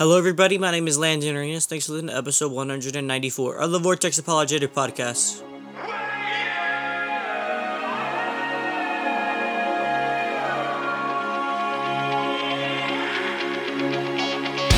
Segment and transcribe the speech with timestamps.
[0.00, 0.56] Hello, everybody.
[0.56, 1.66] My name is Landon Arenas.
[1.66, 5.44] Thanks for listening to episode 194 of the Vortex Apologetic Podcast.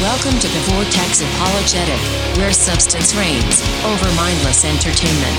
[0.02, 2.02] Welcome to the Vortex Apologetic,
[2.34, 5.38] where substance reigns over mindless entertainment.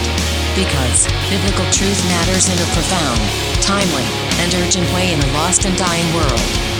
[0.55, 3.20] Because biblical truth matters in a profound,
[3.59, 4.07] timely,
[4.39, 6.73] and urgent way in a lost and dying world.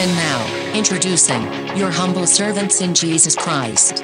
[0.00, 1.42] And now, introducing
[1.76, 4.02] your humble servants in Jesus Christ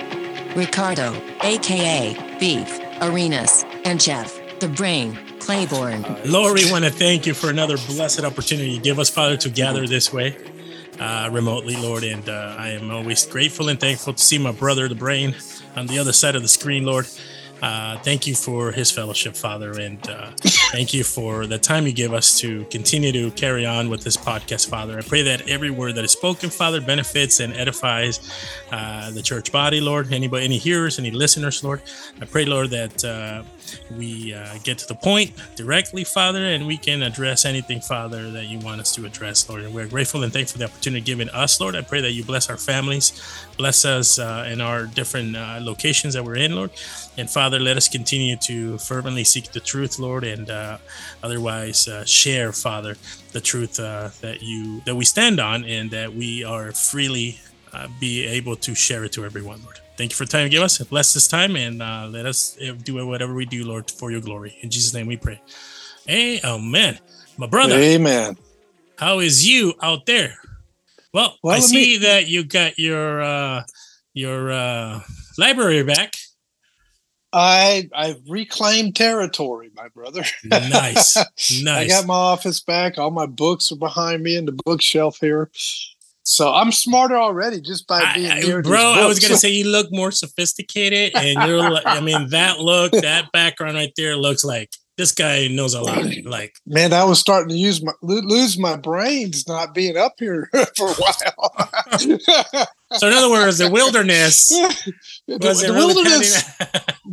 [0.55, 6.05] Ricardo, aka Beef, Arenas, and Jeff, the Brain, Claiborne.
[6.27, 9.49] Lord, we want to thank you for another blessed opportunity you give us, Father, to
[9.49, 10.37] gather this way
[11.01, 12.05] uh, remotely, Lord.
[12.05, 15.35] And uh, I am always grateful and thankful to see my brother, the brain,
[15.77, 17.07] on the other side of the screen, Lord.
[17.63, 20.31] Uh, thank you for his fellowship, Father, and uh,
[20.73, 24.17] thank you for the time you give us to continue to carry on with this
[24.17, 24.99] podcast, Father.
[24.99, 28.21] I pray that every word that is spoken, Father, benefits and edifies
[28.71, 30.13] uh, the church body, Lord.
[30.13, 31.81] Anybody, any hearers, any listeners, Lord.
[32.21, 33.43] I pray, Lord, that uh,
[33.97, 38.47] we uh, get to the point directly, Father, and we can address anything, Father, that
[38.47, 39.63] you want us to address, Lord.
[39.63, 41.77] And we're grateful and thankful for the opportunity given us, Lord.
[41.77, 43.21] I pray that you bless our families,
[43.57, 46.71] bless us uh, in our different uh, locations that we're in, Lord.
[47.17, 50.79] And Father, let us continue to fervently seek the truth, Lord, and uh,
[51.23, 52.97] otherwise uh, share, Father,
[53.33, 57.39] the truth uh, that you that we stand on, and that we are freely
[58.01, 60.63] be able to share it to everyone, Lord thank you for the time you give
[60.63, 60.79] us.
[60.79, 64.57] Bless this time and uh, let us do whatever we do, Lord, for your glory.
[64.61, 65.41] In Jesus' name we pray.
[66.09, 66.99] Amen.
[67.37, 67.77] My brother.
[67.77, 68.37] Amen.
[68.97, 70.39] How is you out there?
[71.13, 71.99] Well, well I see me...
[71.99, 73.63] that you got your uh,
[74.15, 75.01] your uh,
[75.39, 76.15] library back.
[77.33, 80.25] I I've reclaimed territory, my brother.
[80.45, 81.67] nice, nice.
[81.69, 82.99] I got my office back.
[82.99, 85.51] All my books are behind me in the bookshelf here.
[86.29, 88.81] So I'm smarter already just by being I, near bro.
[88.81, 91.71] I was gonna say you look more sophisticated, and you're.
[91.71, 95.81] like, I mean, that look, that background right there looks like this guy knows a
[95.81, 96.05] lot.
[96.25, 100.51] Like, man, I was starting to use my lose my brains not being up here
[100.77, 101.99] for a while.
[102.95, 104.49] so, in other words, the wilderness
[105.29, 106.45] the, the wilderness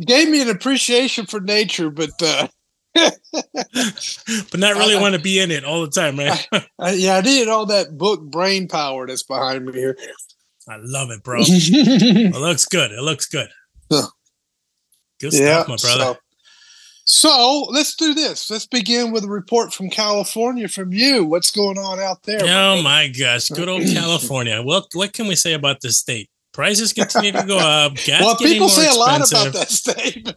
[0.06, 2.10] gave me an appreciation for nature, but.
[2.20, 2.48] Uh,
[2.94, 6.48] but not really want to be in it all the time, right?
[6.52, 9.98] I, I, yeah, I needed all that book brain power that's behind me here.
[10.68, 11.40] I love it, bro.
[11.46, 12.92] it looks good.
[12.92, 13.48] It looks good.
[13.90, 16.18] Good yeah, stuff, my brother.
[17.06, 18.50] So, so, let's do this.
[18.50, 21.24] Let's begin with a report from California from you.
[21.24, 22.40] What's going on out there?
[22.42, 24.62] Oh my gosh, good old California.
[24.62, 26.30] Well, what can we say about this state?
[26.52, 27.94] Prices continue to go up.
[28.04, 30.32] Gas well, people say a lot about that state.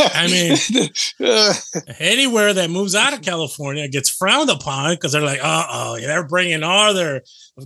[0.00, 0.88] I mean,
[1.98, 6.26] anywhere that moves out of California gets frowned upon because they're like, "Uh oh, they're
[6.26, 7.22] bringing all their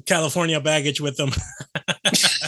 [0.06, 1.30] California baggage with them."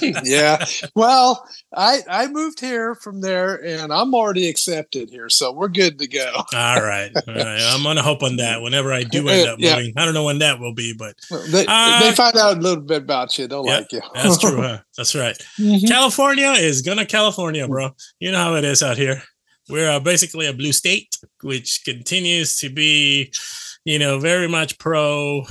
[0.25, 0.65] yeah.
[0.95, 5.99] Well, I I moved here from there, and I'm already accepted here, so we're good
[5.99, 6.33] to go.
[6.55, 7.11] all right.
[7.29, 7.61] All right.
[7.75, 8.63] I'm gonna hope on that.
[8.63, 9.77] Whenever I do end up yeah.
[9.77, 11.17] moving, I don't know when that will be, but
[11.51, 13.47] they, uh, they find out a little bit about you.
[13.47, 14.01] They'll yeah, like you.
[14.15, 14.61] that's true.
[14.61, 14.79] Huh?
[14.97, 15.37] That's right.
[15.59, 15.87] Mm-hmm.
[15.87, 17.91] California is gonna California, bro.
[18.21, 19.23] You know how it is out here
[19.69, 23.33] we're uh, basically a blue state, which continues to be,
[23.85, 25.45] you know, very much pro.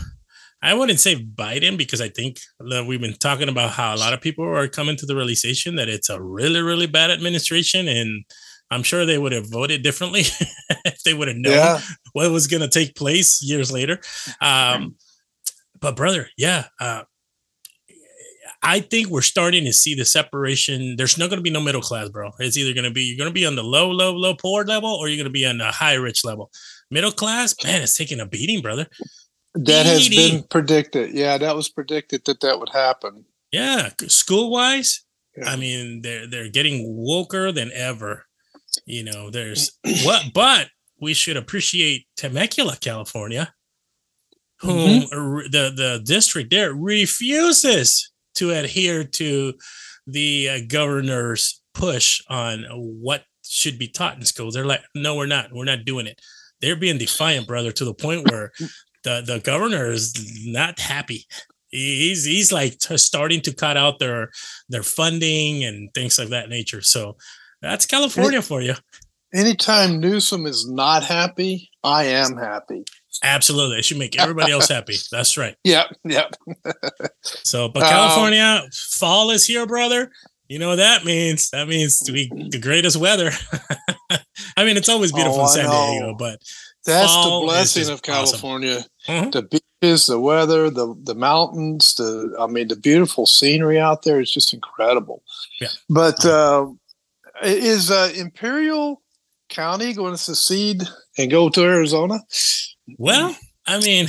[0.61, 4.13] I wouldn't say Biden because I think that we've been talking about how a lot
[4.13, 7.87] of people are coming to the realization that it's a really, really bad administration.
[7.87, 8.25] And
[8.71, 10.21] I'm sure they would have voted differently
[10.85, 11.81] if they would have known yeah.
[12.13, 13.99] what was going to take place years later.
[14.41, 14.95] Um,
[15.79, 17.03] but, brother, yeah, uh,
[18.65, 20.95] I think we're starting to see the separation.
[20.95, 22.31] There's not going to be no middle class, bro.
[22.39, 24.65] It's either going to be you're going to be on the low, low, low poor
[24.65, 26.49] level, or you're going to be on the high rich level.
[26.89, 28.87] Middle class, man, it's taking a beating, brother.
[29.53, 31.13] That has been predicted.
[31.13, 33.25] Yeah, that was predicted that that would happen.
[33.51, 35.05] Yeah, school wise,
[35.37, 35.49] yeah.
[35.49, 38.25] I mean, they're they're getting woker than ever.
[38.87, 43.53] You know, there's what, but we should appreciate Temecula, California,
[44.59, 45.51] whom mm-hmm.
[45.51, 49.53] the the district there refuses to adhere to
[50.07, 54.53] the uh, governor's push on what should be taught in schools.
[54.53, 55.51] They're like, no, we're not.
[55.51, 56.19] We're not doing it.
[56.61, 58.51] They're being defiant, brother, to the point where
[59.03, 60.13] the, the governor is
[60.45, 61.25] not happy.
[61.69, 64.29] He's he's like t- starting to cut out their
[64.69, 66.81] their funding and things of that nature.
[66.81, 67.17] So
[67.61, 68.75] that's California for you.
[69.35, 72.85] Anytime Newsom is not happy, I am happy.
[73.21, 73.79] Absolutely.
[73.79, 74.95] It should make everybody else happy.
[75.11, 75.57] That's right.
[75.65, 75.87] Yep.
[76.05, 76.35] Yep.
[77.21, 80.09] so, but California, um, fall is here, brother.
[80.47, 81.49] You know what that means?
[81.49, 83.31] That means we, the greatest weather.
[84.57, 86.39] I mean, it's always beautiful oh, in San Diego, but
[86.85, 88.85] That's the blessing of California.
[89.07, 89.31] Mhm.
[89.33, 94.21] The beaches, the weather, the the mountains, the I mean the beautiful scenery out there
[94.21, 95.23] is just incredible.
[95.59, 95.69] Yeah.
[95.89, 96.67] But uh,
[97.41, 99.01] is uh, Imperial
[99.49, 100.83] County going to secede
[101.17, 102.19] and go to Arizona?
[102.97, 103.35] Well,
[103.67, 104.07] I mean,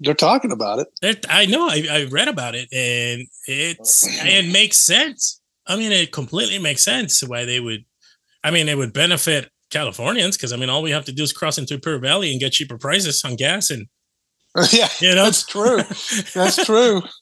[0.00, 1.26] They're talking about it.
[1.28, 1.68] I know.
[1.68, 5.40] I, I read about it, and it's it makes sense.
[5.66, 7.84] I mean, it completely makes sense why they would.
[8.44, 11.32] I mean, it would benefit Californians because I mean, all we have to do is
[11.32, 13.86] cross into Imperial Valley and get cheaper prices on gas, and
[14.72, 15.82] yeah, you know, that's true.
[16.34, 17.02] That's true.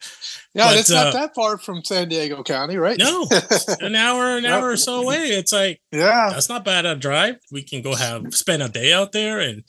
[0.56, 2.99] Yeah, But, it's uh, not that far from San Diego County, right?
[2.99, 3.29] no,
[3.81, 5.26] an hour, an hour or so away.
[5.29, 7.37] It's like yeah, that's not bad a drive.
[7.53, 9.64] We can go have spend a day out there, and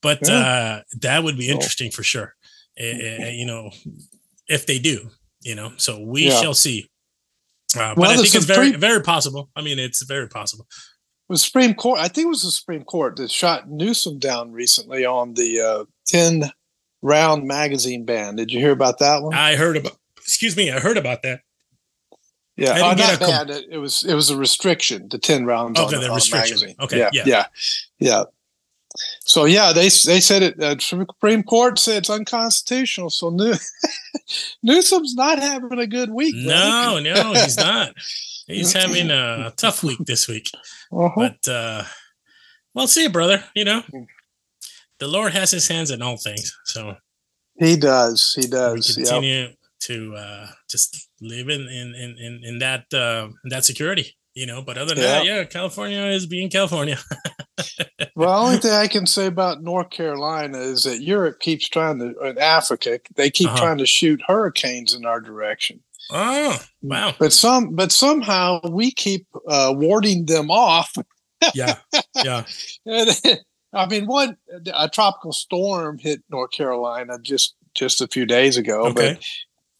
[0.00, 0.38] but Yeah.
[0.38, 2.34] uh that would be interesting for sure.
[2.78, 3.70] Eh, you know,
[4.46, 5.10] if they do,
[5.42, 6.40] you know, so we Yeah.
[6.40, 6.88] shall see.
[7.76, 9.50] Uh, but Well, I think it's very, very possible.
[9.56, 10.66] I mean, it's very possible.
[11.28, 11.98] the Supreme Court.
[11.98, 15.84] I think it was the Supreme Court that shot Newsom down recently on the uh,
[16.06, 16.50] ten
[17.02, 18.36] round magazine ban.
[18.36, 19.34] Did you hear about that one?
[19.34, 19.96] I heard about.
[20.28, 21.40] Excuse me, I heard about that.
[22.56, 23.50] yeah, I oh, not com- ban.
[23.50, 25.08] It, it was it was a restriction.
[25.08, 25.80] The ten rounds.
[25.80, 26.56] Okay, on, the on a restriction.
[26.56, 26.76] magazine.
[26.78, 27.22] Okay, yeah, yeah.
[27.26, 27.44] yeah,
[27.98, 28.24] yeah.
[29.24, 30.62] So yeah, they they said it.
[30.62, 33.08] Uh, Supreme Court said it's unconstitutional.
[33.08, 33.54] So New,
[34.62, 36.34] Newsom's not having a good week.
[36.36, 37.94] No, no, he's not.
[38.46, 40.50] He's having a tough week this week.
[40.92, 41.10] Uh-huh.
[41.16, 41.84] But uh
[42.74, 43.44] well, see you, brother.
[43.54, 43.82] You know,
[44.98, 46.96] the Lord has His hands in all things, so
[47.58, 48.34] He does.
[48.34, 48.96] He does.
[48.96, 49.04] Yeah.
[49.04, 49.48] continue
[49.80, 54.16] to uh just live in in in in, that uh that security.
[54.34, 56.98] You know, but other than that, yeah, California is being California.
[58.14, 61.98] Well, the only thing I can say about North Carolina is that Europe keeps trying
[62.00, 63.58] to, in Africa, they keep Uh-huh.
[63.58, 65.80] trying to shoot hurricanes in our direction.
[66.10, 67.14] Oh, wow.
[67.18, 70.92] But some, but somehow we keep uh, warding them off.
[71.54, 71.76] Yeah,
[72.24, 72.44] yeah.
[73.72, 74.36] I mean, one
[74.74, 79.14] a tropical storm hit North Carolina just just a few days ago, Okay.
[79.14, 79.24] but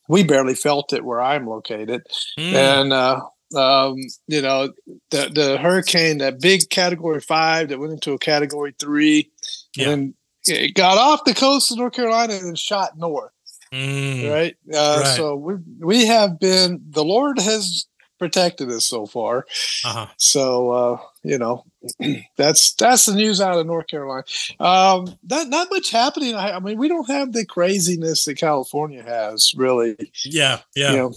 [0.08, 2.02] we barely felt it where I'm located.
[2.38, 3.20] Mm, And uh,
[3.56, 3.96] um,
[4.26, 4.72] you know,
[5.10, 9.30] the the hurricane, that big Category Five that went into a Category Three,
[9.76, 9.90] Yeah.
[9.90, 10.14] and
[10.46, 13.32] it got off the coast of North Carolina and shot north.
[13.72, 14.56] mm, Right.
[14.72, 15.16] Uh, Right.
[15.16, 16.80] So we we have been.
[16.90, 17.86] The Lord has
[18.18, 19.46] protected us so far.
[19.84, 20.06] uh-huh.
[20.16, 21.64] So uh, you know,
[22.36, 24.24] that's that's the news out of North Carolina.
[24.60, 26.34] Um, not not much happening.
[26.34, 29.96] I, I mean, we don't have the craziness that California has, really.
[30.24, 30.90] Yeah, yeah.
[30.90, 31.12] You know,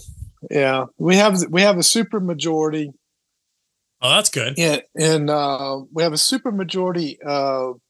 [0.50, 2.92] yeah, we have we have a super majority,
[4.00, 4.58] Oh, that's good.
[4.58, 7.80] and and uh, we have a super majority of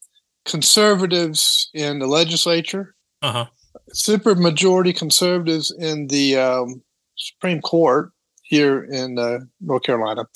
[0.45, 3.47] conservatives in the legislature, Uh-huh.
[3.93, 6.83] super majority conservatives in the um,
[7.17, 8.11] Supreme Court
[8.53, 10.27] here in uh, North Carolina,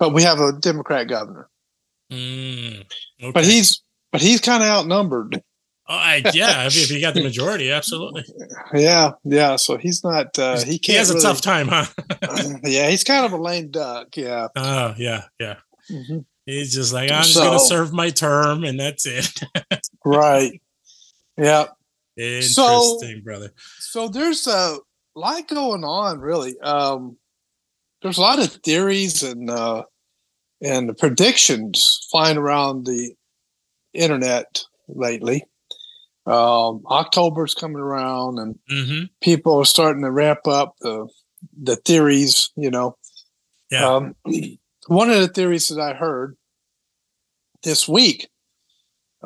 [0.00, 1.48] but we have a Democrat governor.
[2.12, 2.80] Mm,
[3.22, 3.30] okay.
[3.32, 5.36] But he's but he's kind of outnumbered.
[5.88, 8.24] oh, I, yeah, if, you got the majority, absolutely.
[8.74, 9.54] Yeah, yeah.
[9.54, 10.36] So he's not.
[10.36, 10.98] Uh, he he can't.
[10.98, 11.86] has a really- tough time, huh?
[12.64, 14.16] yeah, he's kind of a lame duck.
[14.16, 14.48] Yeah.
[14.56, 15.56] Oh, yeah, yeah.
[15.88, 16.24] Mhm.
[16.46, 19.40] He's just like, I'm just gonna serve my term and that's it.
[20.04, 20.60] Right.
[21.36, 21.66] Yeah.
[22.16, 23.52] Interesting, brother.
[23.78, 24.78] So there's a
[25.14, 26.58] lot going on, really.
[26.60, 27.16] Um,
[28.02, 29.82] there's a lot of theories and uh,
[30.62, 33.14] and predictions flying around the
[33.92, 35.44] internet lately.
[36.26, 39.04] Um, October's coming around, and Mm-hmm.
[39.20, 41.08] people are starting to ramp up the
[41.62, 42.50] the theories.
[42.56, 42.96] You know,
[43.70, 43.86] Yeah.
[43.96, 44.14] um,
[44.88, 46.36] one of the theories that I heard
[47.62, 48.28] this week,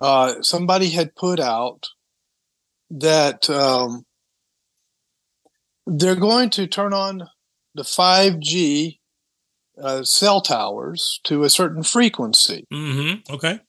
[0.01, 1.87] uh, somebody had put out
[2.91, 4.05] that um,
[5.87, 7.29] they're going to turn on
[7.75, 8.99] the 5G
[9.81, 12.67] uh, cell towers to a certain frequency.
[12.73, 13.33] Mm-hmm.
[13.35, 13.61] Okay.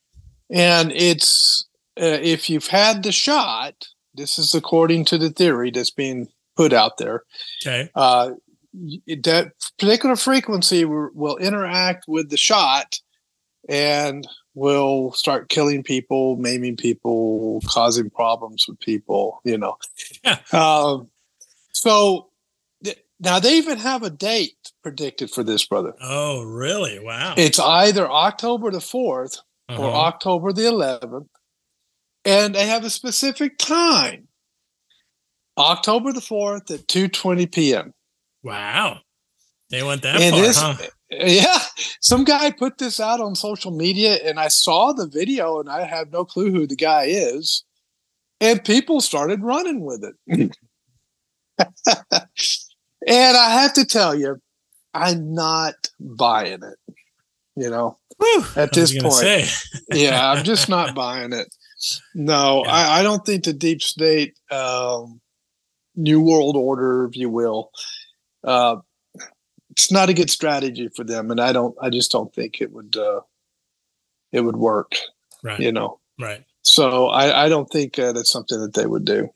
[0.49, 1.67] And it's,
[1.99, 6.27] uh, if you've had the shot, this is according to the theory that's being
[6.57, 7.23] put out there,
[7.65, 7.89] Okay.
[7.95, 8.31] uh,
[8.73, 12.99] that particular frequency will, interact with the shot
[13.69, 19.77] and will start killing people, maiming people, causing problems with people, you know.
[20.23, 20.39] Yeah.
[20.51, 21.07] Um,
[21.71, 22.30] so
[23.21, 25.93] now they even have a date predicted for this, brother.
[26.01, 26.99] Oh, really?
[26.99, 27.35] Wow.
[27.37, 29.37] It's either October the 4th
[29.69, 29.91] or Uh-huh.
[29.91, 31.27] October the 11th,
[32.25, 34.27] and they have a specific time.
[35.57, 37.93] October the 4th at 2:20 p.m.
[38.43, 38.99] Wow.
[39.69, 40.75] They went that It far, is- huh?
[41.13, 41.59] Yeah,
[41.99, 45.83] some guy put this out on social media, and I saw the video, and I
[45.83, 47.65] have no clue who the guy is.
[48.39, 50.55] And people started running with it.
[53.07, 54.41] and I have to tell you,
[54.93, 56.95] I'm not buying it.
[57.55, 59.13] You know, Whew, At this point.
[59.13, 59.45] say.
[59.91, 61.53] yeah, I'm just not buying it.
[62.15, 62.71] No, Yeah.
[62.71, 65.19] I, I don't think the deep state, um,
[65.95, 67.71] new world order, if you will,
[68.43, 68.77] uh,
[69.71, 71.75] it's not a good strategy for them, and I don't.
[71.81, 72.95] I just don't think it would.
[72.97, 73.21] Uh,
[74.31, 74.93] it would work.
[75.43, 75.99] right, You know.
[76.19, 76.43] right.
[76.63, 79.29] So I, I don't think uh, that's something that they would do.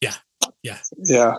[0.00, 0.14] Yeah.
[0.62, 0.78] Yeah.
[0.98, 1.34] Yeah.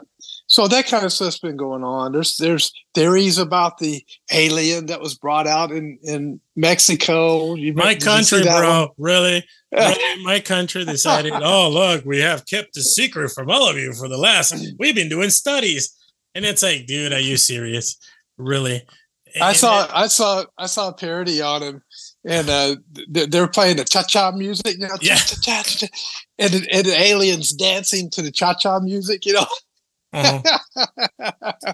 [0.50, 2.14] So that kind of stuff's been going on.
[2.14, 7.54] There's there's theories about the alien that was brought out in in Mexico.
[7.56, 8.94] You My country, bro.
[8.98, 9.46] Really?
[9.70, 10.24] Really?
[10.24, 14.08] My country decided, oh, look, we have kept a secret from all of you for
[14.08, 15.94] the last, we've been doing studies.
[16.34, 17.98] And it's like, dude, are you serious?
[18.38, 18.82] Really?
[19.42, 21.82] I And- saw I saw I saw a parody on him,
[22.24, 22.76] and uh,
[23.10, 25.16] they're playing the cha cha music, you know, Yeah.
[25.18, 25.64] cha
[26.40, 29.46] and and the aliens dancing to the cha cha music, you know.
[30.14, 31.74] Uh-huh.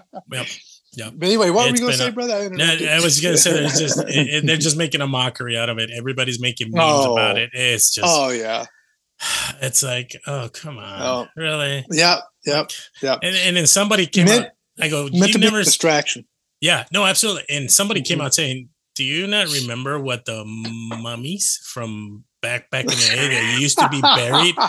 [0.96, 1.14] Yep.
[1.16, 2.34] But anyway, what It's were you going to say, brother?
[2.34, 2.64] I, No.
[2.92, 5.78] I was gonna say there's just it, it- they're just making a mockery out of
[5.78, 5.90] it.
[5.96, 7.12] Everybody's making memes Oh.
[7.14, 7.50] about it.
[7.52, 8.66] It's just oh yeah,
[9.60, 11.26] it's like, oh come on, Oh.
[11.36, 11.84] really?
[11.90, 12.70] yep, yep.
[13.02, 14.50] And and then somebody came Meant- out.
[14.80, 16.26] I go, Meant you to be never a distraction.
[16.60, 17.44] Yeah, no, absolutely.
[17.50, 18.24] And somebody came Mhm.
[18.26, 23.28] out saying, "Do you not remember what the mummies from back back in the day
[23.34, 24.54] that used to be buried?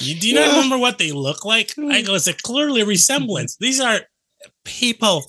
[0.00, 3.56] You, do you not remember what they look like?" I go, "It's a clearly resemblance.
[3.60, 4.00] These are
[4.64, 5.24] people.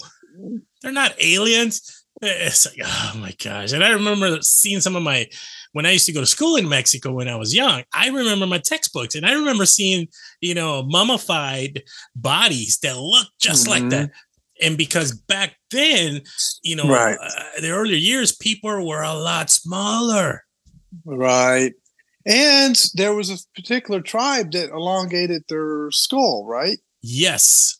[0.81, 3.71] They're not aliens." It's like, oh my gosh!
[3.73, 5.27] And I remember seeing some of my
[5.73, 7.83] when I used to go to school in Mexico when I was young.
[7.93, 10.07] I remember my textbooks, and I remember seeing
[10.41, 11.81] you know mummified
[12.15, 13.89] bodies that look just like Mhm.
[13.91, 14.09] that.
[14.61, 16.21] And because back then,
[16.61, 17.17] you know, Right.
[17.19, 20.43] uh, the earlier years, people were a lot smaller.
[21.03, 21.73] Right.
[22.25, 26.77] And there was a particular tribe that elongated their skull, right?
[27.01, 27.77] Yes,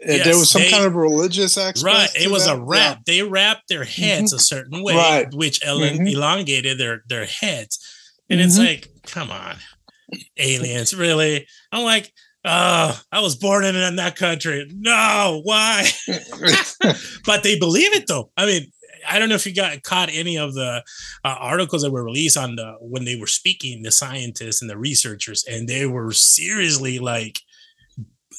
[0.00, 1.82] Yes, there was some they- kind of religious aspect.
[1.82, 2.08] right.
[2.18, 2.60] It was a that?
[2.62, 3.04] wrap.
[3.04, 5.26] They wrapped their heads a certain way, Right.
[5.34, 6.10] which Mhm.
[6.10, 7.78] elongated their their heads.
[8.30, 8.66] And it's Mhm.
[8.66, 9.56] like, come on,
[10.38, 11.46] aliens, really?
[11.72, 12.10] I'm like,
[12.46, 14.66] oh, I was born in, in that country.
[14.74, 15.90] No, why?
[17.26, 18.30] But they believe it though.
[18.36, 18.72] I mean,
[19.08, 20.82] I don't know if you got caught any of the
[21.24, 24.78] uh, articles that were released on the when they were speaking, the scientists and the
[24.78, 27.40] researchers, and they were seriously like,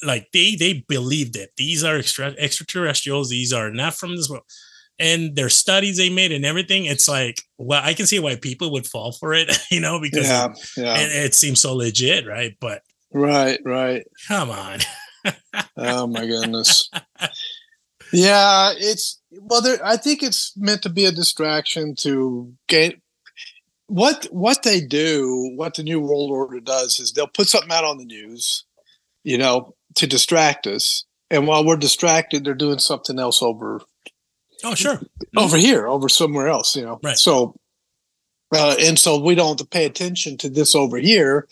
[0.04, 1.50] like they they believed it.
[1.56, 3.30] These are extra, extraterrestrials.
[3.30, 4.44] These are not from this world.
[5.00, 8.72] And their studies they made and everything, it's like, well, I can see why people
[8.72, 10.52] would fall for it, you know, because yeah.
[10.76, 10.98] Yeah.
[10.98, 12.56] it, it seems so legit, right?
[12.60, 12.82] But
[13.12, 13.60] Right.
[13.64, 14.06] Right.
[14.26, 14.80] come on,
[15.76, 16.90] Oh my goodness.
[18.12, 19.60] Yeah, it's well.
[19.60, 23.00] There, I think it's meant to be a distraction to get
[23.88, 27.84] What what they do, what the New World Order does, is they'll put something out
[27.84, 28.64] on the news,
[29.24, 31.04] you know, to distract us.
[31.30, 33.80] And while we're distracted, they're doing something else over
[34.64, 35.00] oh sure,
[35.36, 37.00] over here, over somewhere else, you know.
[37.02, 37.16] Right.
[37.16, 37.54] So,
[38.54, 41.46] uh, and so we don't have to pay attention to this over here.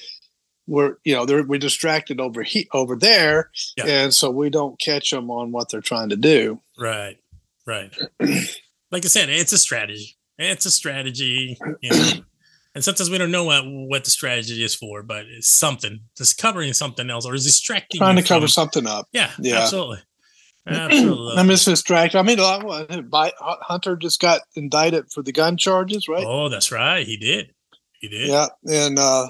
[0.66, 3.84] We're, you know, they're, we're distracted over he, over there, Yeah.
[3.86, 6.60] and so we don't catch them on what they're trying to do.
[6.78, 7.18] Right.
[7.66, 7.96] Right.
[8.20, 10.16] like I said, it's a strategy.
[10.38, 11.56] It's a strategy.
[11.80, 12.10] You know.
[12.74, 16.00] and sometimes we don't know what, what the strategy is for, but it's something.
[16.16, 17.98] Just covering something else or is distracting.
[17.98, 19.06] Trying to cover something up.
[19.12, 19.60] Yeah, Yeah.
[19.62, 19.98] absolutely.
[20.68, 21.36] Absolutely.
[21.36, 22.18] I'm just distracted.
[22.18, 26.24] I mean, a lot- what, Hunter just got indicted for the gun charges, right?
[26.26, 27.06] Oh, that's right.
[27.06, 27.52] He did.
[28.00, 28.26] He did.
[28.28, 29.28] Yeah, and uh,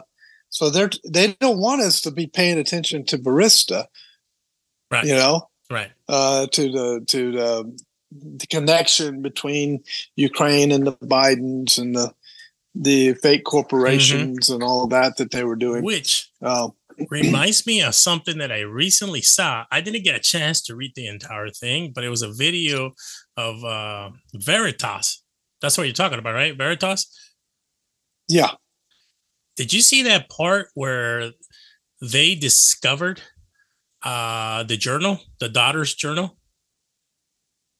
[0.56, 3.84] so they're they don't want us to be paying attention to Burisma,
[4.90, 5.04] Right.
[5.04, 5.90] you know, Right.
[6.08, 7.78] uh, to the to the,
[8.40, 9.84] the connection between
[10.16, 12.14] Ukraine and the Bidens and the
[12.74, 15.84] the fake corporations and all of that that they were doing.
[15.84, 16.68] Which Uh,
[17.10, 19.64] reminds me of something that I recently saw.
[19.70, 22.94] I didn't get a chance to read the entire thing, but it was a video
[23.36, 25.22] of uh, Veritas.
[25.60, 26.56] That's what you're talking about, right?
[26.56, 27.02] Veritas.
[28.28, 28.52] yeah,
[29.56, 31.32] Did you see that part where
[32.00, 33.20] they discovered
[34.02, 36.36] uh the journal, the daughter's journal?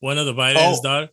[0.00, 0.82] One of the Biden's Oh.
[0.82, 1.08] daughter.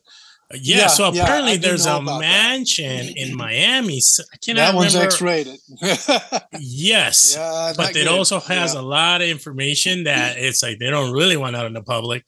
[0.52, 2.20] Yeah, Yeah, so apparently do there's a about that.
[2.20, 4.00] mansion in Miami.
[4.32, 5.12] I cannot that one's remember.
[5.14, 5.58] X-rated.
[6.60, 7.34] Yes.
[7.36, 8.08] not but it good.
[8.08, 8.80] also has Yeah.
[8.80, 12.24] a lot of information that it's like they don't really want out in the public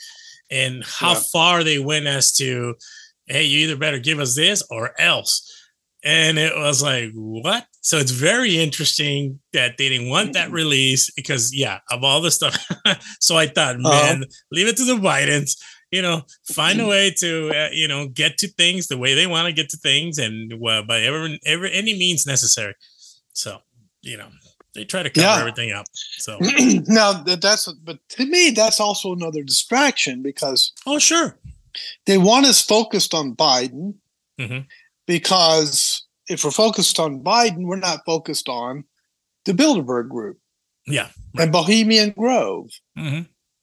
[0.50, 1.22] and how Yeah.
[1.32, 2.74] far they went as to
[3.26, 5.55] hey you either better give us this or else
[6.06, 7.66] and it was like what?
[7.82, 12.30] So it's very interesting that they didn't want that release because yeah of all the
[12.30, 12.56] stuff.
[13.20, 13.90] So i thought Uh-huh.
[13.90, 14.24] man
[14.56, 15.50] leave it to the bidens
[15.90, 16.22] you know
[16.60, 19.52] find a way to uh, you know get to things the way they want to
[19.60, 22.74] get to things and uh, by every, every any means necessary.
[23.34, 23.58] So
[24.10, 24.28] you know
[24.74, 25.40] they try to cover Yeah.
[25.40, 25.86] everything up
[26.26, 26.32] so.
[27.00, 31.28] Now that, that's but to me that's also another distraction because oh sure.
[32.06, 33.94] they want us focused on Biden
[34.40, 34.66] Mhm.
[35.06, 38.84] Because if we're focused on Biden, we're not focused on
[39.44, 40.38] the Bilderberg Group
[40.86, 41.10] Yeah.
[41.38, 43.20] and Bohemian Grove, hmm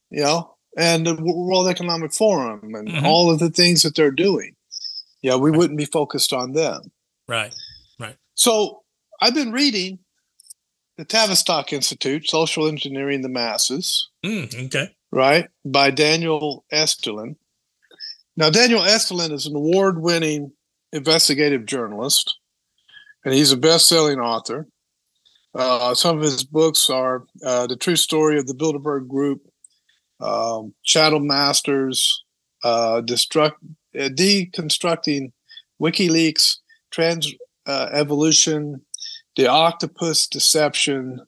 [0.09, 3.03] you know, and the World Economic Forum and Mhm.
[3.03, 4.55] all of the things that they're doing.
[5.23, 6.91] Yeah, we wouldn't be focused on them.
[7.27, 7.53] Right.
[7.99, 8.15] Right.
[8.35, 8.83] So
[9.19, 9.99] I've been reading
[10.97, 14.95] the Tavistock Institute, Social Engineering the Masses, Mm, okay.
[15.11, 17.37] right, by Daniel Estulin.
[18.37, 20.51] Now, Daniel Estulin is an award winning
[20.93, 22.37] investigative journalist,
[23.25, 24.67] and he's a best selling author.
[25.55, 29.41] Uh, some of his books are uh, The True Story of the Bilderberg Group,
[30.19, 32.23] um, Shadow Masters,
[32.63, 33.55] uh, Destruct,
[33.99, 35.31] uh, Deconstructing
[35.81, 36.57] WikiLeaks,
[36.91, 37.33] Trans
[37.65, 38.81] uh, Evolution,
[39.35, 41.21] The Octopus Deception,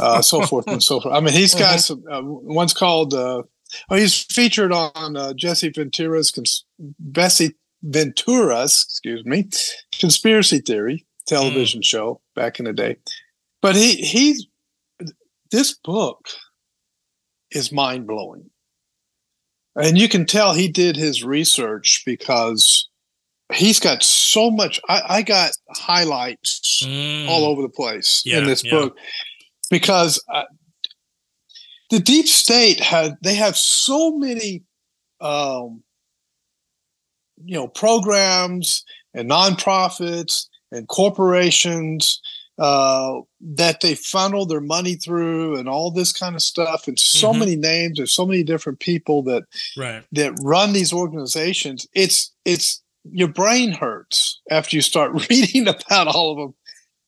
[0.00, 1.14] uh, so forth and so forth.
[1.14, 3.42] I mean, he's got some, uh, one's called, uh,
[3.90, 6.64] oh, he's featured on uh, Jesse Ventura's, cons-
[6.98, 9.48] Bessie Ventura's, excuse me,
[9.98, 12.96] conspiracy theory television show back in the day.
[13.60, 14.46] But he, he's,
[15.50, 16.26] this book
[17.50, 18.50] is mind blowing.
[19.76, 22.88] And you can tell he did his research because
[23.52, 24.80] he's got so much.
[24.88, 28.70] I, I got highlights Mm, all over the place Yeah, in this yeah.
[28.70, 28.96] book
[29.70, 30.44] because uh,
[31.90, 34.62] the deep state had they have so many
[35.20, 35.82] um,
[37.44, 42.20] you know programs and nonprofits and corporations
[42.58, 47.32] uh, that they funnel their money through and all this kind of stuff and so
[47.32, 47.38] Mhm.
[47.38, 49.44] many names there's so many different people that
[49.76, 50.02] Right.
[50.12, 56.32] that run these organizations it's it's your brain hurts after you start reading about all
[56.32, 56.54] of them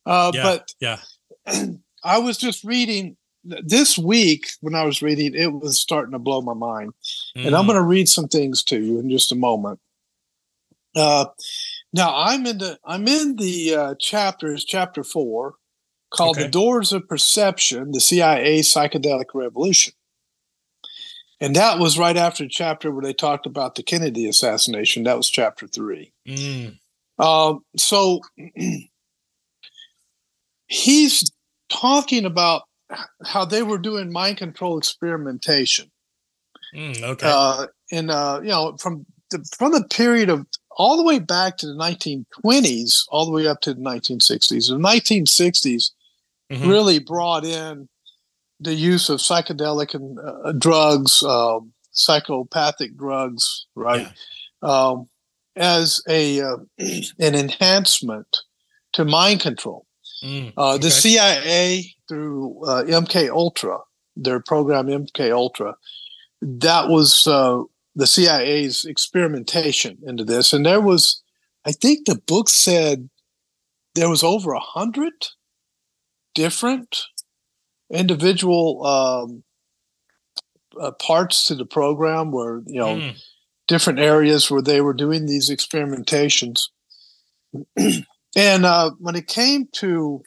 [0.05, 0.43] uh, Yeah.
[0.43, 0.99] but yeah.
[2.03, 6.41] i was just reading this week when i was reading it was starting to blow
[6.41, 6.93] my mind
[7.35, 9.79] and i'm Mm, going to read some things to you in just a moment
[10.95, 11.25] uh,
[11.93, 15.55] now i'm in the i'm in the uh, chapters chapter four
[16.11, 16.45] called Okay.
[16.45, 19.93] the doors of perception the cia psychedelic revolution.
[21.39, 25.03] And that was right after the chapter where they talked about the kennedy assassination.
[25.03, 26.13] That was chapter three.
[26.27, 26.77] Mm,
[27.17, 28.21] um, so
[30.67, 31.31] he's
[31.69, 32.63] talking about
[33.25, 35.89] how they were doing mind control experimentation.
[36.75, 37.27] Mm, okay.
[37.27, 40.45] uh, in uh, you know from the from the period of
[40.77, 44.67] all the way back to the 1920s, all the way up to the 1960s.
[44.69, 45.91] The 1960s
[46.51, 46.67] Mhm.
[46.67, 47.87] really brought in
[48.59, 54.07] the use of psychedelic and uh, drugs, um, psychopathic drugs, right,
[54.61, 55.07] um,
[55.55, 58.37] as a uh, an enhancement
[58.93, 59.85] to mind control.
[60.23, 60.91] Mm, Uh, the.
[60.91, 63.79] CIA through uh, MK Ultra,
[64.15, 65.75] their program MK Ultra,
[66.41, 67.61] that was uh,
[67.95, 71.21] the CIA's experimentation into this, and there was,
[71.65, 73.09] I think the book said
[73.95, 75.13] there was over a hundred
[76.33, 77.03] different
[77.91, 79.43] individual um,
[80.79, 83.15] uh, parts to the program where you know Mm,
[83.67, 86.63] different areas where they were doing these experimentations.
[87.77, 90.21] and uh, when it came to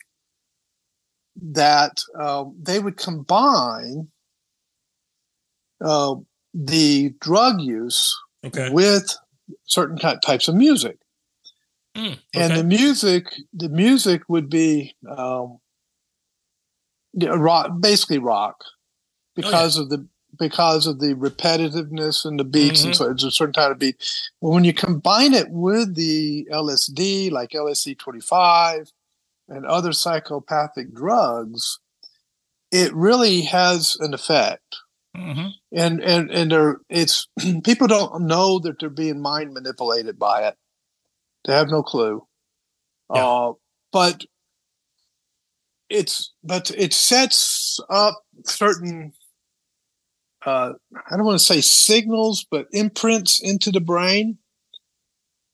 [1.53, 4.09] that, uh, they would combine
[5.85, 6.15] uh,
[6.55, 8.71] the drug use okay.
[8.71, 9.15] with
[9.67, 10.99] certain types of music.
[11.97, 15.59] Mm, And the music, the music would be um,
[17.13, 18.71] yeah, rock, basically rock, Oh,
[19.37, 22.97] because of the because of the repetitiveness and the beats, and Mhm.
[22.97, 23.97] so it's a certain type of beat.
[24.41, 28.91] Well, when you combine it with the LSD, like LSD twenty five,
[29.49, 31.79] and other psychopathic drugs,
[32.73, 34.77] it really has an effect
[35.17, 35.53] Mhm.
[35.73, 37.29] and and and they're it's
[37.65, 40.57] people don't know that they're being mind manipulated by it
[41.45, 42.27] they have no clue
[43.15, 43.25] Yeah.
[43.25, 43.53] uh
[43.93, 44.25] but
[45.89, 49.13] it's but it sets up certain
[50.47, 50.73] uh
[51.11, 54.39] i don't want to say signals but imprints into the brain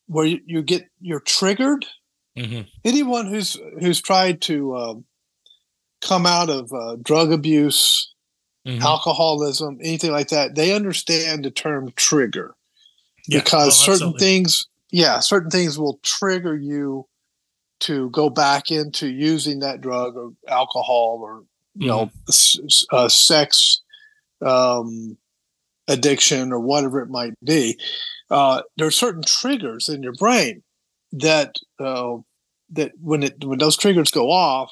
[0.06, 1.84] where you, you get you're triggered
[2.38, 2.66] Mhm.
[2.84, 5.04] anyone who's who's tried to um,
[6.00, 8.14] come out of uh, drug abuse
[8.66, 8.80] Mhm.
[8.82, 12.54] alcoholism, anything like that, they understand the term trigger
[13.26, 13.38] Yeah.
[13.40, 14.18] because Oh, certain absolutely.
[14.20, 17.06] things, yeah, certain things will trigger you
[17.80, 21.44] to go back into using that drug or alcohol or
[21.74, 22.96] you know Mm-hmm.
[22.96, 23.80] uh, sex
[24.42, 25.16] um,
[25.88, 27.78] addiction or whatever it might be.
[28.30, 30.62] Uh, there are certain triggers in your brain
[31.12, 32.16] that uh,
[32.70, 34.70] that when it when those triggers go off,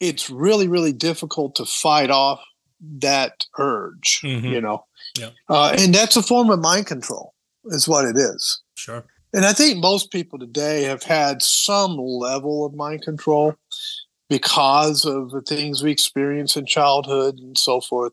[0.00, 2.40] it's really really difficult to fight off
[2.80, 4.20] that urge.
[4.22, 4.42] Mhm.
[4.50, 4.84] You know,
[5.18, 5.30] Yeah.
[5.48, 7.34] uh, and that's a form of mind control,
[7.66, 8.60] is what it is.
[8.76, 9.04] Sure.
[9.34, 13.54] And I think most people today have had some level of mind control
[14.28, 18.12] because of the things we experience in childhood and so forth.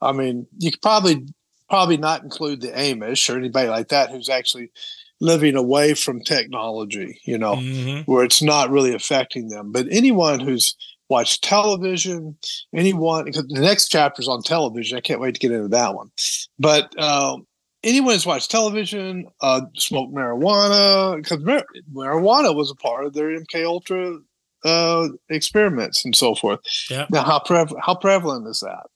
[0.00, 1.26] I mean, you could probably
[1.68, 4.72] probably not include the Amish or anybody like that who's actually
[5.20, 8.10] living away from technology, you know, Mm-hmm.
[8.10, 9.70] where it's not really affecting them.
[9.70, 10.74] But anyone who's
[11.10, 12.36] watched television,
[12.74, 14.96] anyone, because the next chapter is on television.
[14.96, 16.10] I can't wait to get into that one.
[16.58, 17.46] But um,
[17.82, 23.28] anyone who's watched television, uh, smoked marijuana, because mar- marijuana was a part of their
[23.38, 24.18] MK Ultra
[24.64, 26.60] uh, experiments and so forth.
[26.90, 27.06] Yeah.
[27.10, 28.86] Now, how prev- how prevalent is that?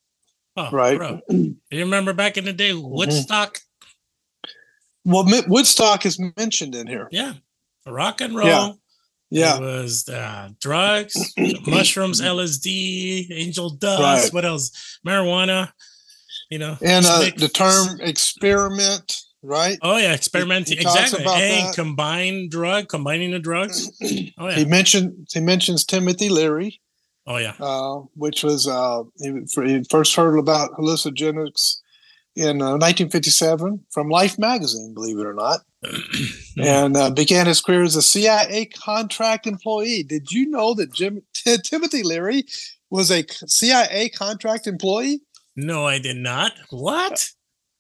[0.56, 0.96] Oh, Right.
[0.96, 1.20] bro.
[1.28, 3.58] You remember back in the day, Woodstock?
[5.04, 7.08] Well, Woodstock is mentioned in here.
[7.10, 7.34] Yeah.
[7.86, 8.46] Rock and roll.
[8.46, 8.72] Yeah.
[9.30, 9.56] Yeah.
[9.56, 11.32] It was uh, drugs,
[11.66, 14.00] mushrooms, LSD, angel dust.
[14.00, 14.34] Right.
[14.34, 14.98] What else?
[15.06, 15.72] Marijuana.
[16.50, 16.76] You know.
[16.82, 19.78] And uh, the term experiment, right?
[19.82, 20.78] Oh yeah, experimenting.
[20.78, 21.24] he talks Exactly.
[21.32, 21.74] Hey, that.
[21.74, 23.90] combine drug, combining the drugs.
[24.38, 26.80] Oh He mentioned he mentions Timothy Leary,
[27.26, 27.54] Oh yeah.
[27.60, 29.32] uh, which was uh, he,
[29.66, 31.78] he first heard about hallucinogenics
[32.36, 35.60] in uh, 1957 from Life magazine, believe it or not,
[36.56, 40.02] and uh, began his career as a CIA contract employee.
[40.02, 41.22] Did you know that Jim
[41.64, 42.44] Timothy Leary
[42.90, 45.20] was a CIA contract employee?
[45.56, 46.52] No, I did not.
[46.70, 47.30] What?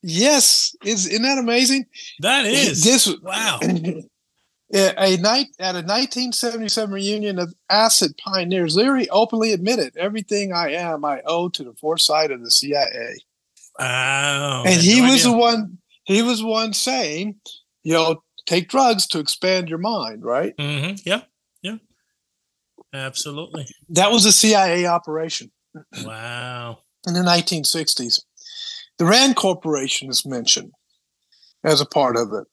[0.02, 1.86] Yes, is isn't that amazing?
[2.20, 2.84] That is.
[2.84, 3.58] this wow.
[3.62, 11.04] a night at a 1977 reunion of acid pioneers leary openly admitted everything i am
[11.04, 13.14] i owe to the foresight of the cia
[13.78, 14.64] Wow.
[14.66, 17.36] And he no was the one he was one saying
[17.84, 21.00] you know take drugs to expand your mind right Mhm.
[21.06, 21.22] Yeah.
[21.62, 21.76] Yeah.
[22.92, 23.66] Absolutely.
[23.88, 25.50] that was a cia operation
[26.04, 26.78] Wow.
[27.06, 28.20] in the 1960s
[28.98, 30.72] the rand corporation is mentioned
[31.64, 32.46] as a part of it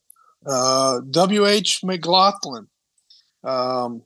[0.46, 2.68] uh, w.h mclaughlin
[3.44, 4.04] um,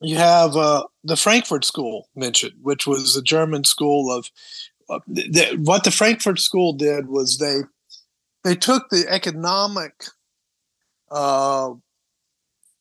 [0.00, 4.28] you have uh, the Frankfurt School mentioned, which was the German school of
[4.88, 7.62] uh, th- th- what the Frankfurt School did was they
[8.44, 9.92] they took the economic
[11.10, 11.70] uh,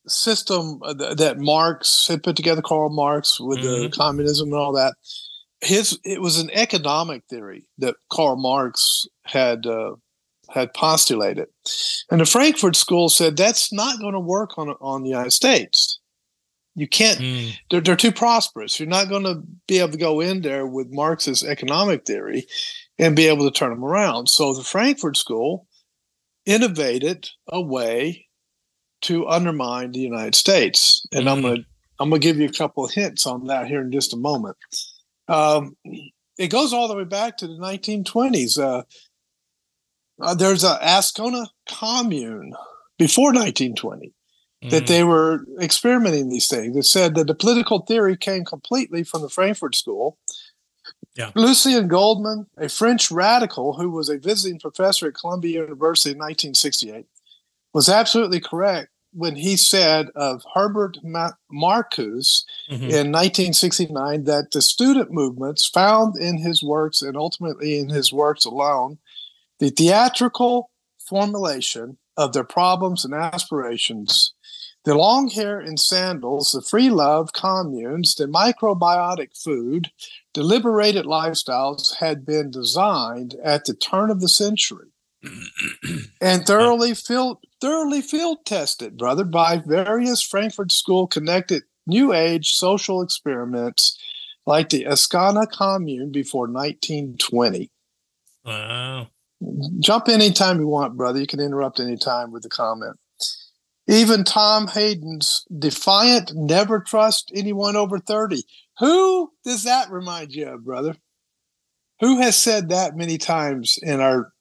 [0.08, 4.96] system uh, that Marx had put together, Karl Marx, with the communism and all that.
[5.62, 9.96] His it was an economic theory that Karl Marx had uh,
[10.50, 11.48] had postulated,
[12.12, 16.00] and the Frankfurt School said that's not going to work on on the United States.
[16.76, 17.58] You can't Mm.
[17.72, 18.80] they're, they're too prosperous.
[18.80, 22.46] You're not going to be able to go in there with Marx's economic theory
[23.00, 24.30] and be able to turn them around.
[24.30, 25.67] So the Frankfurt School
[26.48, 28.26] innovated a way
[29.02, 31.44] to undermine the United States, and I'm Mhm.
[31.44, 31.66] gonna
[32.00, 34.56] I'm gonna give you a couple of hints on that here in just a moment.
[35.28, 35.76] Um,
[36.38, 38.60] it goes all the way back to the 1920s.
[38.60, 38.84] Uh,
[40.22, 42.54] uh, there's a Ascona commune
[43.00, 44.14] before 1920
[44.70, 44.88] that Mm.
[44.88, 46.76] they were experimenting these things.
[46.78, 50.18] It said that the political theory came completely from the Frankfurt School.
[51.18, 51.32] Yeah.
[51.36, 57.06] Lucien Goldmann, a French radical who was a visiting professor at Columbia University in 1968,
[57.74, 62.90] was absolutely correct when he said of Herbert Ma- Marcuse Mhm.
[62.92, 68.46] in 1969 that the student movements found in his works and ultimately in his works
[68.46, 69.00] alone
[69.60, 74.34] the theatrical formulation of their problems and aspirations
[74.84, 79.90] the long hair and sandals the free love communes the macrobiotic food
[80.38, 84.90] the liberated lifestyles had been designed at the turn of the century
[86.22, 93.02] and thoroughly field thoroughly field tested, brother, by various Frankfurt School connected New Age social
[93.02, 94.00] experiments
[94.46, 97.72] like the Ascona Commune before 1920.
[98.46, 99.08] Wow.
[99.80, 101.20] Jump in anytime you want, brother.
[101.20, 102.98] You can interrupt anytime with a comment.
[103.88, 108.44] Even Tom Hayden's defiant, never trust anyone over 30.
[108.80, 110.96] Who does that remind you of, brother?
[112.00, 114.34] Who has said that many times in our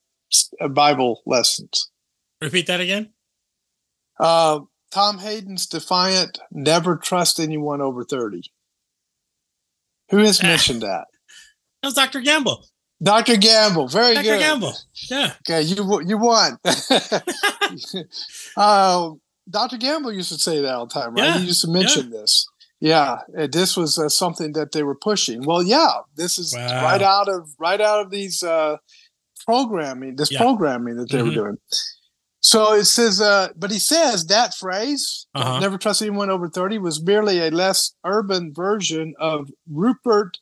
[0.60, 1.90] uh, Bible lessons?
[2.42, 3.10] Repeat that again.
[4.20, 4.60] Uh,
[4.92, 8.42] Tom Hayden's defiant, never trust anyone over 30.
[10.10, 11.06] Who has mentioned that?
[11.82, 12.20] That was Dr.
[12.20, 12.66] Gamble.
[13.02, 13.36] Dr.
[13.36, 13.88] Gamble.
[13.88, 14.24] Very Dr.
[14.24, 14.30] good.
[14.30, 14.40] Dr.
[14.40, 14.74] Gamble.
[15.10, 15.32] Yeah.
[15.46, 16.58] Okay, you you won.
[18.56, 19.10] uh,
[19.48, 19.76] Dr.
[19.76, 21.24] Gamble used to say that all the time, right?
[21.24, 22.46] Yeah, He used to mention this.
[22.80, 25.42] Yeah, this was uh, something that they were pushing.
[25.44, 26.84] Well, yeah, this is Wow.
[26.84, 28.76] right out of right out of these uh,
[29.46, 30.38] programming, this Yeah.
[30.40, 31.28] programming that they Mhm.
[31.28, 31.58] were doing.
[32.42, 35.58] So it says, uh, but he says that phrase, Uh-huh.
[35.58, 40.38] "never trust anyone over 30, was merely a less urban version of Rupert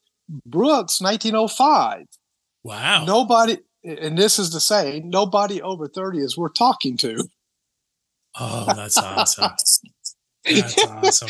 [0.46, 2.06] Brooke's 1905
[2.64, 3.04] Wow.
[3.04, 7.28] nobody and this is the saying nobody over 30 is worth talking to
[8.40, 9.52] Oh, that's awesome.
[10.44, 11.28] That's awesome.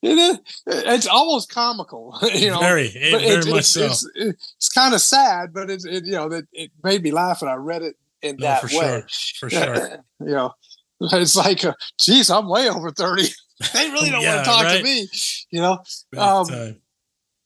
[0.00, 2.60] It is, it's almost comical, you know.
[2.60, 3.84] Very, but very it's, much it's, so.
[3.84, 7.42] it's, it's kind of sad, but it's it, you know that it made me laugh,
[7.42, 9.02] and I read it in No, that for way.
[9.02, 9.06] sure.
[9.40, 10.04] For sure.
[10.20, 10.52] you know,
[11.00, 13.28] it's like, uh, geez, I'm way over thirty.
[13.74, 14.76] they really don't Yeah, want to talk right.
[14.78, 15.08] to me,
[15.50, 15.78] you know.
[16.12, 16.68] But, Um, uh,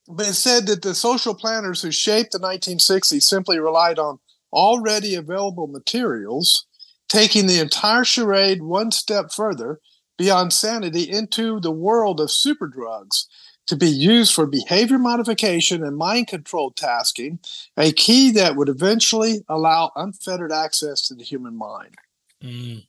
[0.08, 4.18] But it said that the social planners who shaped the 1960s simply relied on
[4.52, 6.66] already available materials,
[7.08, 9.80] taking the entire charade one step further
[10.18, 13.26] beyond sanity into the world of super drugs
[13.66, 17.38] to be used for behavior modification and mind control tasking,
[17.76, 21.94] a key that would eventually allow unfettered access to the human mind.
[22.42, 22.84] mm,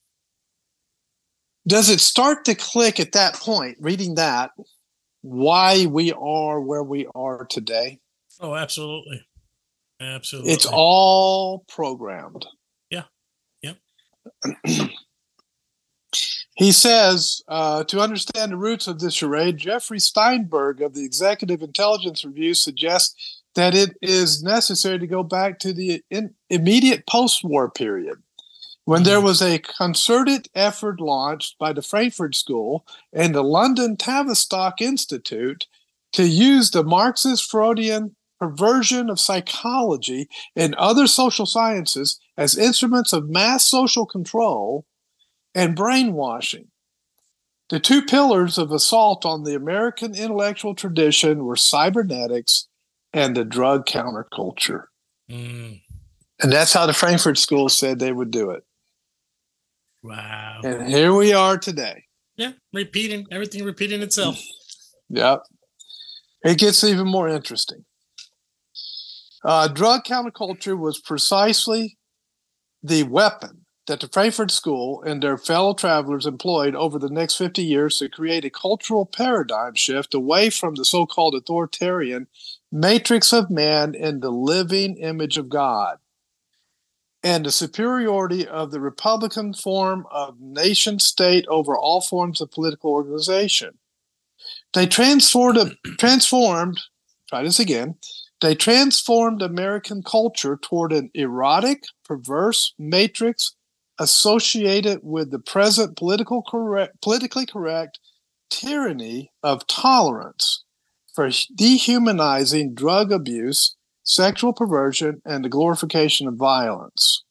[1.68, 4.52] Does it start to click at that point, reading that,
[5.22, 8.00] why we are where we are today?
[8.42, 9.26] oh, absolutely.
[10.02, 10.52] Absolutely.
[10.52, 12.46] It's all programmed.
[12.90, 13.04] Yeah.
[13.62, 13.78] Yep.
[16.56, 21.62] he says uh, to understand the roots of this charade, Jeffrey Steinberg of the Executive
[21.62, 27.44] Intelligence Review suggests that it is necessary to go back to the in- immediate post
[27.44, 28.22] war period
[28.86, 34.82] when there was a concerted effort launched by the Frankfurt School and the London Tavistock
[34.82, 35.68] Institute
[36.12, 43.30] to use the Marxist Freudian perversion of psychology and other social sciences as instruments of
[43.30, 44.86] mass social control
[45.56, 46.68] and brainwashing.
[47.70, 52.68] The two pillars of assault on the American intellectual tradition were cybernetics
[53.14, 54.86] and the drug counterculture.
[55.32, 55.82] Mm,
[56.42, 58.64] And that's how the Frankfurt School said they would do it.
[60.04, 60.60] wow.
[60.64, 62.04] And here we are today.
[62.36, 62.54] Yeah.
[62.74, 64.40] Repeating everything, repeating itself.
[65.10, 65.44] Yep.
[66.44, 67.86] It gets even more interesting.
[69.46, 71.98] Uh, drug counterculture was precisely
[72.82, 77.64] the weapon that the Frankfurt School and their fellow travelers employed over the next 50
[77.64, 82.28] years to create a cultural paradigm shift away from the so called authoritarian
[82.72, 85.98] matrix of man in the living image of God
[87.24, 92.92] and the superiority of the Republican form of nation state over all forms of political
[92.92, 93.78] organization.
[94.74, 96.80] They transformed, transformed,
[97.30, 97.96] try this again,
[98.42, 103.56] they transformed American culture toward an erotic, perverse matrix
[104.04, 108.00] associated with the present political correct, politically correct
[108.50, 110.66] tyranny of tolerance
[111.16, 117.24] for dehumanizing drug abuse, sexual perversion, and the glorification of violence.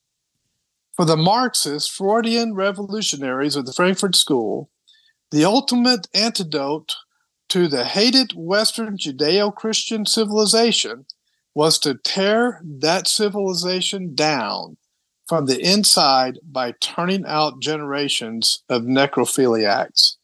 [0.96, 4.70] For the Marxist Freudian revolutionaries of the Frankfurt School,
[5.30, 6.94] the ultimate antidote
[7.50, 11.04] to the hated Western Judeo Christian civilization
[11.54, 14.78] was to tear that civilization down
[15.32, 20.16] from the inside by turning out generations of necrophiliacs.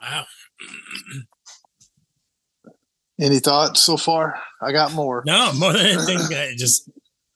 [0.00, 0.24] Wow.
[3.20, 4.40] Any thoughts so far?
[4.62, 5.22] I got more.
[5.26, 6.88] No, more than anything, I just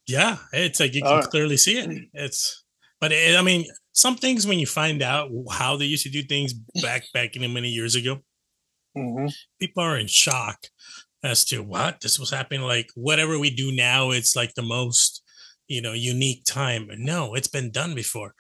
[0.07, 1.25] yeah, it's like you can right.
[1.25, 2.09] clearly see it.
[2.15, 2.65] It's,
[3.03, 6.23] but it, I mean, some things when you find out how they used to do
[6.23, 8.21] things back back in many years ago,
[8.97, 9.31] Mhm.
[9.61, 10.69] people are in shock
[11.23, 12.63] as to what this was happening.
[12.63, 15.23] Like whatever we do now, it's like the most
[15.71, 16.91] you know unique time.
[16.99, 18.35] No, it's been done before.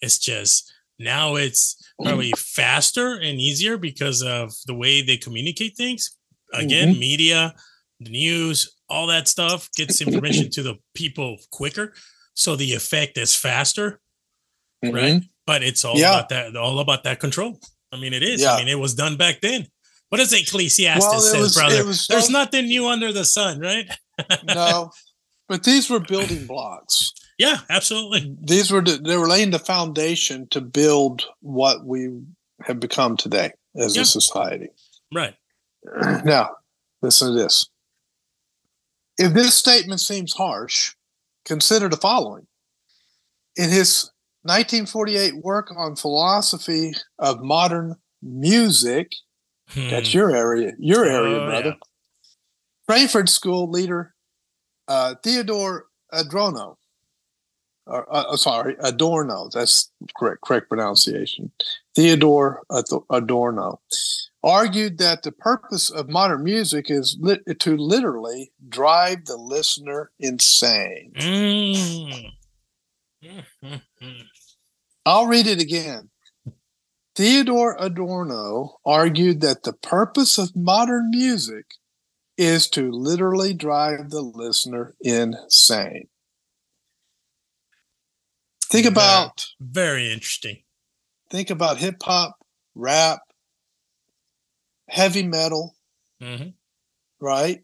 [0.00, 6.16] It's just now it's probably faster and easier because of the way they communicate things.
[6.54, 7.54] Again, media,
[8.00, 11.94] the news, all that stuff gets information to the people quicker.
[12.34, 14.00] So the effect is faster,
[14.82, 15.16] right?
[15.20, 15.28] Mhm.
[15.46, 16.10] But it's all Yeah.
[16.18, 17.58] about that, all about that control.
[17.90, 18.40] I mean, it is.
[18.42, 18.52] Yeah.
[18.54, 19.66] I mean, it was done back then.
[20.10, 21.84] What does Ecclesiastes Well, says, was- brother?
[21.86, 23.88] was There's nothing new under the sun, right?
[24.44, 24.90] no,
[25.52, 27.12] but these were building blocks.
[27.38, 28.34] Yeah, absolutely.
[28.40, 32.08] These were they were laying the foundation to build what we
[32.62, 34.02] have become today as Yeah.
[34.02, 34.68] a society.
[35.14, 35.34] Right.
[36.24, 36.50] Now,
[37.02, 37.68] listen to this.
[39.18, 40.94] If this statement seems harsh,
[41.44, 42.46] consider the following.
[43.56, 44.10] In his
[44.44, 49.12] 1948 work on philosophy of modern music,
[49.74, 50.16] that's Hmm.
[50.18, 51.68] your area, your area, Oh, brother.
[51.68, 51.74] yeah.
[52.86, 54.11] Frankfurt School leader
[54.88, 56.78] uh, Theodore Adorno,
[57.86, 61.50] or, uh, sorry, Adorno, that's correct, correct pronunciation.
[61.94, 62.62] Theodore
[63.10, 63.80] Adorno
[64.42, 71.12] argued that the purpose of modern music is lit- to literally drive the listener insane.
[71.16, 72.32] Mm.
[75.06, 76.10] I'll read it again.
[77.14, 81.66] Theodore Adorno argued that the purpose of modern music
[82.36, 86.08] is to literally drive the listener insane.
[88.70, 90.62] Think about Very interesting.
[91.30, 92.36] think about hip hop,
[92.74, 93.20] rap,
[94.88, 95.74] heavy metal,
[96.20, 96.48] hmm
[97.20, 97.60] right?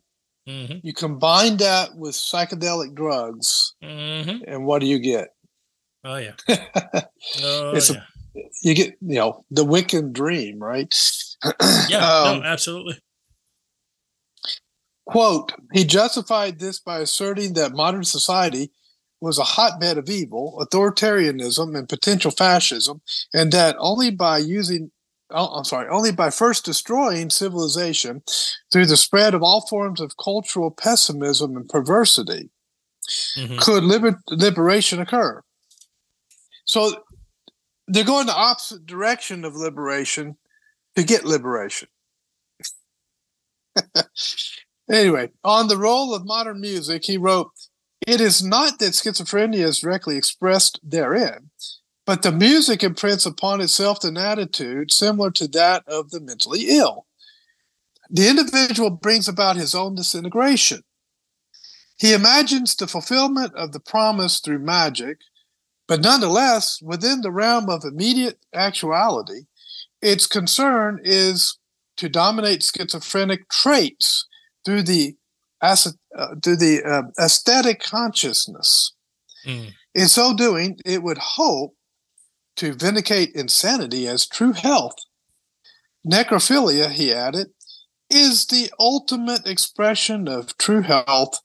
[0.47, 5.29] hmm You combine that with psychedelic drugs, hmm and what do you get?
[6.05, 6.35] Oh yeah.
[7.43, 8.07] Oh It's a-
[8.63, 10.95] You get, you know, the Wiccan dream, right?
[11.89, 11.99] Yeah.
[11.99, 12.99] Um, no, absolutely.
[15.09, 18.71] Quote, he justified this by asserting that modern society
[19.23, 23.01] was a hotbed of evil, authoritarianism, and potential fascism,
[23.33, 24.91] and that only by using,
[25.31, 28.23] oh, I'm sorry, only by first destroying civilization
[28.71, 32.51] through the spread of all forms of cultural pessimism and perversity
[33.37, 33.59] Mhm.
[33.63, 35.43] could liber- liberation occur.
[36.67, 37.03] So
[37.87, 40.37] they're going the opposite direction of liberation
[40.97, 41.89] to get liberation.
[44.91, 47.51] anyway, on the role of modern music, he wrote,
[48.07, 51.51] It is not that schizophrenia is directly expressed therein,
[52.07, 57.07] but the music imprints upon itself an attitude similar to that of the mentally ill.
[58.11, 60.83] The individual brings about his own disintegration.
[61.99, 65.19] He imagines the fulfillment of the promise through magic,
[65.87, 69.47] but nonetheless, within the realm of immediate actuality,
[70.01, 71.59] its concern is
[71.97, 74.28] to dominate schizophrenic traits
[74.69, 75.17] through the
[75.65, 78.93] ace- uh, through the uh, aesthetic consciousness.
[79.47, 79.73] Mm.
[79.95, 81.75] In so doing, it would hope
[82.57, 84.97] to vindicate insanity as true health.
[86.07, 87.49] Necrophilia, he added,
[88.11, 91.41] is the ultimate expression of true health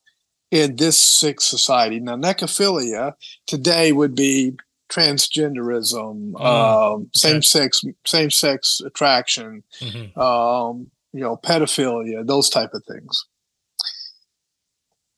[0.51, 2.01] in this sick society.
[2.01, 3.13] Now, necrophilia
[3.47, 4.53] today would be
[4.89, 10.17] transgenderism, um, same sex, same sex attraction, Mhm.
[10.17, 13.25] um, you know, pedophilia, those type of things.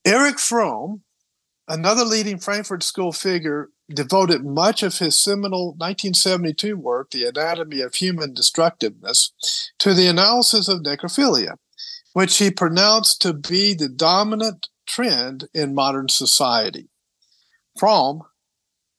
[0.06, 1.02] Erich Fromm,
[1.68, 7.96] another leading Frankfurt School figure, devoted much of his seminal 1972 work, The Anatomy of
[7.96, 9.32] Human Destructiveness,
[9.80, 11.56] to the analysis of necrophilia,
[12.14, 16.90] which he pronounced to be the dominant trend in modern society.
[17.78, 18.24] Fromm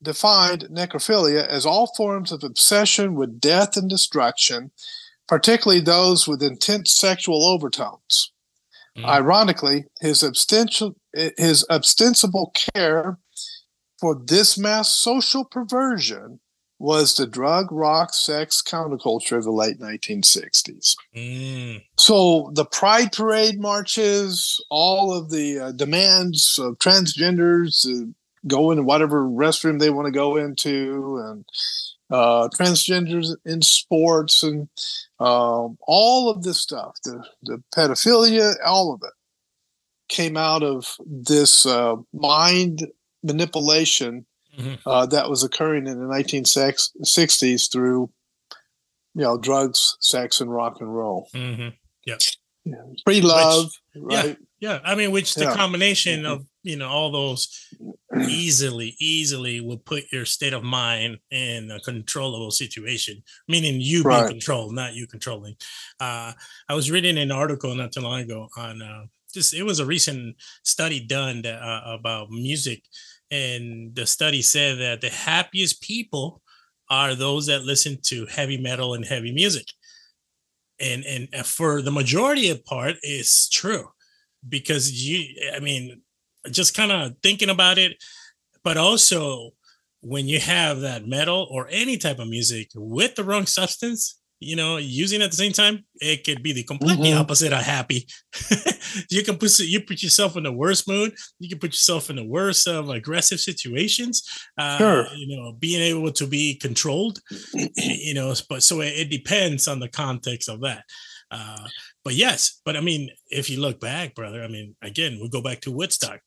[0.03, 4.71] defined necrophilia as all forms of obsession with death and destruction,
[5.29, 8.33] particularly those with intense sexual overtones.
[8.97, 9.05] Mm.
[9.05, 13.19] Ironically, his, ostensible, his ostensible care
[13.99, 16.41] for this mass social perversion
[16.79, 20.95] was the drug, rock, sex counterculture of the late 1960s.
[21.15, 21.83] Mm.
[21.99, 28.15] So the Pride Parade marches, all of the uh, demands of transgenders to
[28.47, 31.45] go into whatever restroom they want to go into, and
[32.11, 34.69] uh, transgenders in sports, and
[35.19, 39.13] um, all of this stuff, the, the pedophilia, all of it
[40.09, 42.87] came out of this uh, mind
[43.23, 44.27] manipulation
[44.59, 44.79] Mhm.
[44.87, 48.11] uh, that was occurring in the 1960s through,
[49.15, 51.29] you know, drugs, sex, and rock and roll.
[51.35, 51.75] Mhm.
[53.05, 54.37] Free love, right?
[54.61, 55.55] Yeah, I mean, which the Yeah.
[55.55, 56.33] combination Mhm.
[56.33, 57.69] of you know all those
[58.29, 64.29] easily, easily will put your state of mind in a controllable situation, meaning you being
[64.29, 65.55] controlled, not you controlling.
[66.01, 66.33] Uh,
[66.69, 69.87] I was reading an article not too long ago on uh, just it was a
[69.87, 72.83] recent study done that, uh, about music,
[73.31, 76.43] and the study said that the happiest people
[76.91, 79.67] are those that listen to heavy metal and heavy music
[80.81, 83.89] and and uh, for the majority of part it's true
[84.49, 85.25] because you
[85.55, 86.01] i mean
[86.51, 87.97] just kind of thinking about it.
[88.65, 89.51] But also
[90.01, 94.55] when you have that metal or any type of music with the wrong substance you
[94.55, 97.21] know using at the same time it could be the completely Mhm.
[97.21, 98.07] opposite of happy.
[99.11, 101.15] You can put you put yourself in the worst mood.
[101.39, 104.23] You can put yourself in the worst of aggressive situations
[104.59, 105.07] uh Sure.
[105.17, 107.19] you know being able to be controlled
[107.77, 110.83] you know but so it, it depends on the context of that.
[111.31, 111.67] Uh
[112.05, 115.43] but yes but i mean if you look back brother i mean again we go
[115.43, 116.21] back to woodstock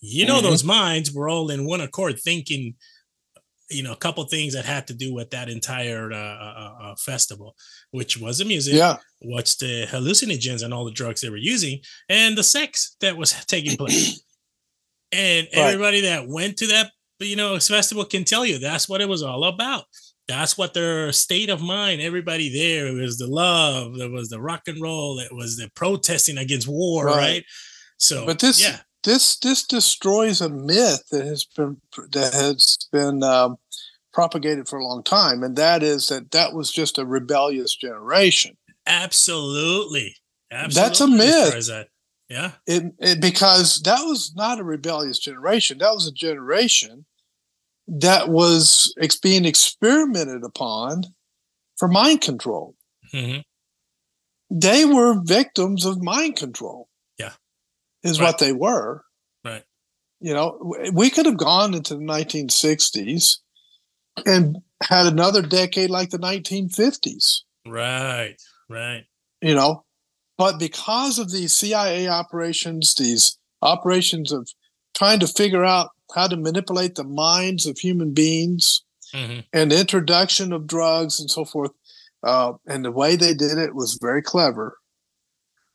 [0.00, 0.42] you know Mhm.
[0.42, 2.74] those minds were all in one accord thinking
[3.68, 6.94] you know a couple things that had to do with that entire uh, uh, uh,
[6.96, 7.54] festival
[7.92, 11.80] which was the music Yeah, what's the hallucinogens and all the drugs they were using
[12.08, 14.20] and the sex that was taking place
[15.12, 15.62] and Right.
[15.74, 16.90] everybody that went to that
[17.20, 19.84] you know festival can tell you that's what it was all about
[20.26, 24.40] that's what their state of mind everybody there it was the love there was the
[24.40, 27.44] rock and roll it was the protesting against war right, Right.
[27.98, 31.80] so But this- yeah this this destroys a myth that has been
[32.12, 33.56] that has been um,
[34.12, 38.56] propagated for a long time, and that is that that was just a rebellious generation.
[38.86, 40.16] absolutely
[40.50, 41.66] absolutely That's a myth.
[41.68, 41.88] that.
[42.28, 45.78] yeah It, it because that was not a rebellious generation.
[45.78, 47.06] That was a generation
[47.86, 51.04] that was ex- being experimented upon
[51.76, 52.74] for mind control.
[53.14, 53.42] Mhm.
[54.50, 56.88] They were victims of mind control.
[58.02, 58.26] Is Right.
[58.26, 59.04] what they were.
[59.44, 59.64] Right.
[60.20, 63.38] You know, we could have gone into the 1960s
[64.26, 68.36] and had another decade like the 1950s, Right.
[68.68, 69.04] Right.
[69.42, 69.84] you know,
[70.38, 74.48] but because of these CIA operations, these operations of
[74.94, 78.82] trying to figure out how to manipulate the minds of human beings,
[79.12, 81.72] hmm and the introduction of drugs and so forth.
[82.22, 84.76] Uh, and the way they did it was very clever.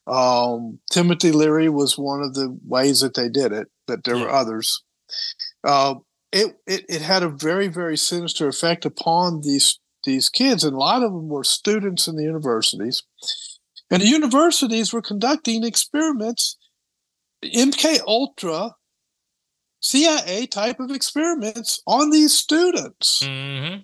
[0.08, 4.30] Um, Timothy Leary was one of the ways that they did it, but there were
[4.30, 4.84] others.
[5.64, 5.96] Uh,
[6.32, 10.80] it, it it had a very very sinister effect upon these these kids, and a
[10.80, 13.04] lot of them were students in the universities.
[13.90, 16.58] And the universities were conducting experiments,
[17.44, 18.76] MK Ultra,
[19.80, 23.24] CIA type of experiments on these students.
[23.24, 23.78] hmm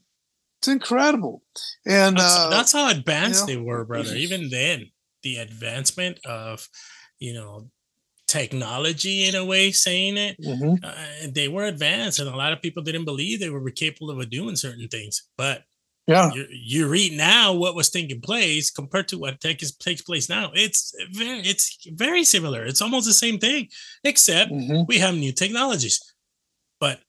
[0.60, 1.44] It's incredible.
[1.86, 4.16] And That's, uh, that's how advanced you they were, brother.
[4.16, 4.92] Even then,
[5.24, 6.68] the advancement of,
[7.20, 7.70] you know,
[8.28, 10.80] technology in a way, saying it, mhm.
[10.84, 14.30] uh, they were advanced, and a lot of people didn't believe they were capable of
[14.30, 15.28] doing certain things.
[15.38, 15.64] But
[16.08, 20.30] yeah, you, you read now what was taking place compared to what takes takes place
[20.30, 20.52] now.
[20.54, 22.64] It's very it's very similar.
[22.66, 23.68] It's almost the same thing,
[24.04, 24.88] except mhm.
[24.88, 26.00] we have new technologies.
[26.80, 27.02] But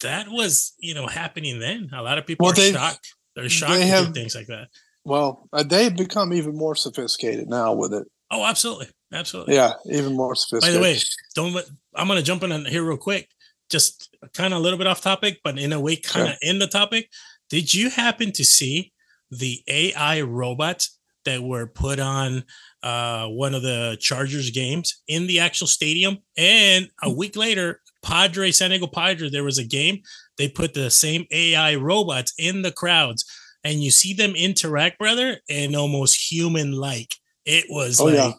[0.00, 1.90] that was you know happening then.
[1.92, 3.14] A lot of people Well, are shocked.
[3.36, 4.68] They're shocked they have- things like that.
[5.04, 8.06] Well, uh, they've become even more sophisticated now with it.
[8.30, 9.54] Oh, absolutely, absolutely.
[9.54, 10.80] Yeah, even more sophisticated.
[10.80, 10.98] By the way,
[11.34, 13.28] don't I'm gonna jump in here real quick.
[13.70, 16.58] Just kind of a little bit off topic, but in a way, kind of in
[16.58, 17.08] the topic.
[17.50, 18.92] Did you happen to see
[19.30, 22.44] the AI robots that were put on
[22.82, 26.18] uh, one of the Chargers games in the actual stadium?
[26.36, 30.00] And a week later, Padre San Diego Padre, there was a game.
[30.38, 33.24] They put the same AI robots in the crowds,
[33.64, 37.14] and you see them interact, brother, and almost human-like.
[37.44, 38.32] It was Oh, like yeah.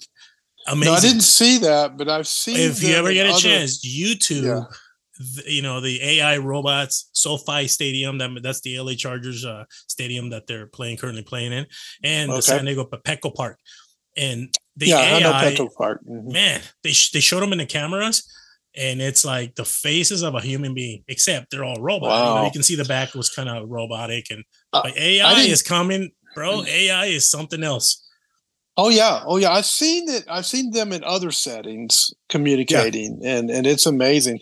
[0.67, 2.57] amazing no, I didn't see that, but I've seen.
[2.57, 4.61] if you ever get a other- chance, YouTube, Yeah.
[5.35, 8.17] th- you know the AI robots, SoFi Stadium.
[8.17, 11.65] That that's the LA Chargers uh, stadium that they're playing currently playing in,
[12.03, 13.59] and the San Diego Petco Park.
[14.15, 16.01] And the yeah, I know AI, Petro Park.
[16.07, 16.31] Mhm.
[16.31, 18.23] man, they sh- they showed them in the cameras,
[18.75, 22.09] and it's like the faces of a human being, except they're all robot.
[22.27, 24.43] You, know, you can see the back was kind of robotic, and
[24.73, 26.63] Uh, AI is coming, bro.
[26.65, 27.99] AI is something else.
[28.75, 29.51] Oh yeah, oh yeah.
[29.51, 30.25] I've seen it.
[30.27, 34.39] I've seen them in other settings communicating, and and it's amazing.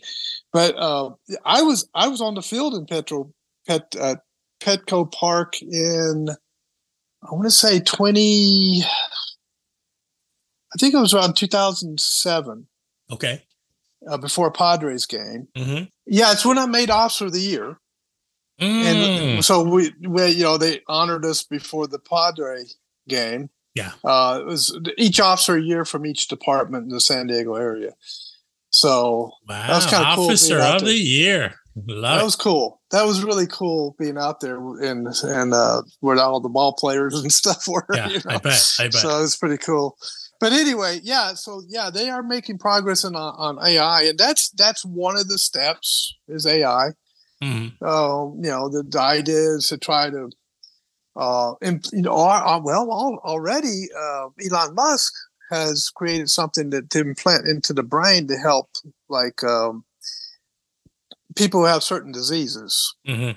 [0.54, 1.10] But uh,
[1.46, 3.32] I was I was on the field in Petro
[3.68, 4.16] Pet uh,
[4.62, 8.82] Petco Park in I want to say twenty.
[10.74, 12.68] I think it was around two thousand seven,
[13.12, 13.44] Okay.
[14.10, 15.48] uh, before a Padres game.
[15.58, 15.84] Mm-hmm.
[16.08, 17.78] Yeah, it's when I made Officer of the Year,
[18.62, 19.36] Mm.
[19.36, 22.64] and so we, we you know they honored us before the Padre
[23.08, 23.50] game.
[23.74, 23.92] Yeah.
[24.04, 27.92] uh, it was each officer a year from each department in the San Diego area.
[28.70, 29.68] So Wow.
[29.70, 30.90] was kinda cool Officer of there.
[30.90, 31.54] the year.
[31.88, 32.82] Love that was cool.
[32.92, 37.16] That was really cool being out there and and uh, where all the ball players
[37.22, 37.86] and stuff were.
[37.94, 38.76] Yeah, you I bet.
[38.80, 38.94] I bet.
[38.94, 39.98] So it was pretty cool.
[40.42, 41.34] But anyway, yeah.
[41.36, 45.38] So yeah, they are making progress on on AI, and that's that's one of the
[45.38, 46.90] steps is AI.
[47.42, 47.82] Mhm.
[47.82, 50.30] um, you know, the, the idea is to try to,
[51.16, 52.16] uh, imp, you know,
[52.64, 55.14] well, al- already uh, Elon Musk
[55.50, 58.70] has created something that to implant into the brain to help,
[59.10, 59.84] like um,
[61.36, 63.36] people who have certain diseases Mhm.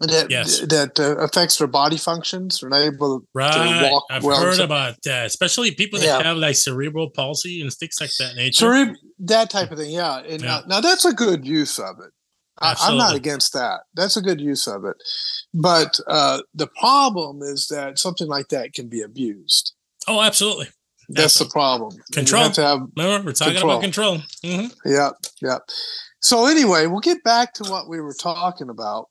[0.00, 0.60] that Yes.
[0.60, 2.58] that uh, affects their body functions.
[2.60, 3.90] They're not able Right.
[3.90, 6.22] walk I've well, heard about that, especially people that Yeah.
[6.22, 8.66] have like cerebral palsy and things like that nature.
[8.66, 9.92] Cereb- that type of thing.
[9.92, 10.18] Yeah.
[10.18, 10.60] And Yeah.
[10.60, 12.12] Now, now that's a good use of it.
[12.60, 13.80] I, I'm not against that.
[13.94, 14.96] That's a good use of it.
[15.52, 19.74] But uh, the problem is that something like that can be abused.
[20.08, 20.68] Oh, absolutely.
[21.08, 21.92] That's the problem.
[21.92, 22.42] You Control.
[22.44, 24.18] have to have, Remember, we're talking about control.
[24.42, 24.74] Mhm.
[24.84, 25.58] yeah, yeah.
[26.20, 29.08] So anyway, we'll get back to what we were talking about,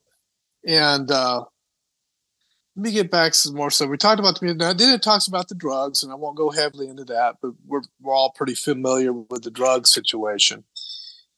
[0.68, 1.46] and uh,
[2.76, 3.72] let me get back some more.
[3.72, 4.74] So we talked about the now.
[4.74, 7.84] Then it talks about the drugs, and I won't go heavily into that, but we're
[8.02, 10.66] we're all pretty familiar with the drug situation.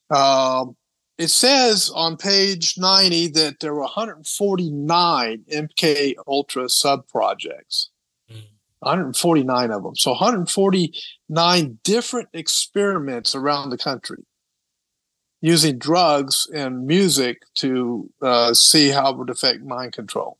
[0.10, 0.76] Um,
[1.18, 7.89] it says on page 90 that there were 149 MK Ultra sub projects.
[8.32, 8.43] Mm.
[8.80, 9.95] 149 of them.
[9.95, 14.24] So 149 different experiments around the country
[15.41, 20.38] using drugs and music to uh, see how it would affect mind control.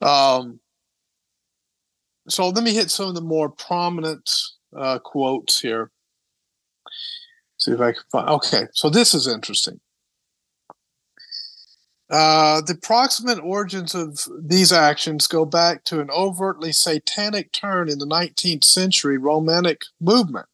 [0.00, 0.60] Um,
[2.28, 4.30] so let me hit some of the more prominent
[4.76, 5.90] uh, quotes here.
[7.58, 8.28] See if I can find.
[8.30, 9.80] Okay, so this is interesting.
[12.10, 17.98] Uh, the proximate origins of these actions go back to an overtly satanic turn in
[17.98, 20.46] the 19th century Romantic movement,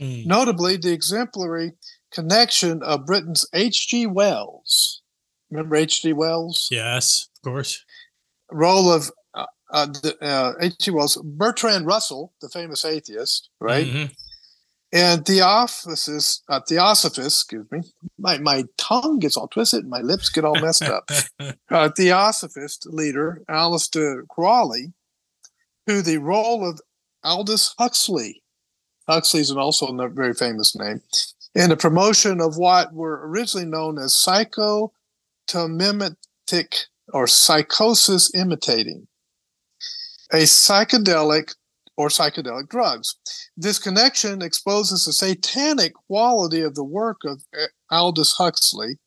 [0.00, 0.24] Mm.
[0.26, 1.72] notably the exemplary
[2.10, 4.06] connection of Britain's H.G.
[4.06, 5.02] Wells.
[5.50, 6.12] Remember H.G.
[6.14, 6.68] Wells?
[6.70, 7.84] Yes, of course.
[8.50, 9.88] Role of uh, uh,
[10.22, 10.90] uh, H.G.
[10.92, 13.86] Wells, Bertrand Russell, the famous atheist, right?
[13.86, 14.14] Mhm.
[14.96, 17.82] And Theophilus, uh, Theosophist, excuse me,
[18.18, 21.10] my, my tongue gets all twisted my lips get all messed up.
[21.70, 24.94] uh, Theosophist leader, Aleister Crawley,
[25.86, 26.80] who the role of
[27.22, 28.42] Aldous Huxley,
[29.06, 31.02] Huxley's an also a very famous name,
[31.54, 39.08] in the promotion of what were originally known as psychotomimetic or psychosis imitating,
[40.32, 41.54] a psychedelic
[41.96, 43.16] or psychedelic drugs.
[43.56, 48.98] This connection exposes the satanic quality of the work of uh, Aldous Huxley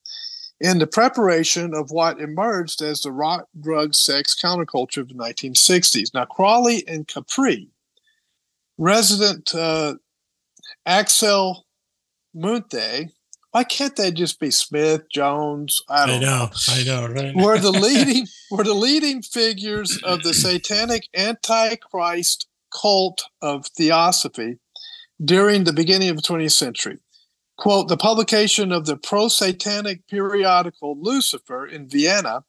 [0.59, 6.13] in the preparation of what emerged as the rock, drug, sex counterculture of the 1960s.
[6.13, 7.69] Now, Crawley and Capri,
[8.77, 9.95] resident uh,
[10.85, 11.65] Axel
[12.35, 13.11] Munthe,
[13.51, 15.81] why can't they just be Smith, Jones?
[15.89, 17.35] I I don't know, I know, right?
[17.35, 24.57] were the leading were the leading figures of the satanic antichrist cult of theosophy
[25.23, 26.97] during the beginning of the 20th century.
[27.57, 32.43] Quote, the publication of the pro-satanic periodical Lucifer in Vienna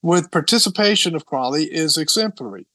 [0.00, 2.66] with participation of Crawley is exemplary.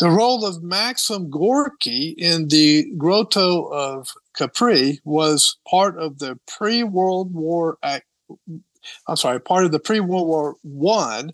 [0.00, 7.34] The role of Maxim Gorky in the Grotto of Capri was part of the pre-World
[7.34, 8.06] War act,
[9.06, 11.32] I'm sorry, part of the pre-World War One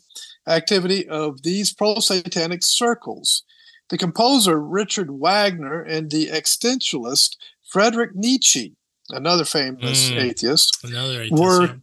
[0.48, 3.44] activity of these pro-satanic circles.
[3.88, 7.36] The composer Richard Wagner and the existentialist
[7.68, 8.74] Frederick Nietzsche,
[9.10, 10.16] another famous Mm.
[10.22, 11.74] atheist, Another atheist, were yeah.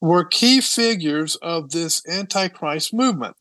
[0.00, 3.36] were key figures of this antichrist movement.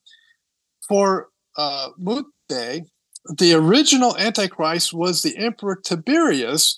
[0.87, 2.85] For uh, Mutte,
[3.37, 6.77] the original antichrist was the emperor Tiberius,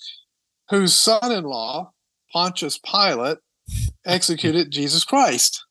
[0.70, 1.92] whose son-in-law
[2.32, 3.40] Pontius Pilate
[4.06, 5.66] executed Jesus Christ.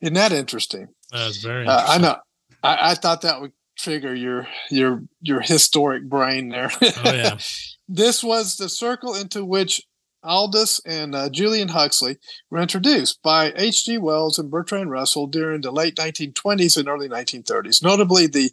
[0.00, 0.88] Isn't that interesting?
[1.12, 1.66] That's very.
[1.66, 2.16] Uh, I know.
[2.62, 6.70] I, I thought that would trigger your your your historic brain there.
[6.82, 7.38] Oh yeah.
[7.88, 9.82] this was the circle into which
[10.24, 12.18] Aldous and uh, Julian Huxley
[12.50, 13.98] were introduced by H.G.
[13.98, 17.82] Wells and Bertrand Russell during the late 1920s and early 1930s.
[17.84, 18.50] Notably, the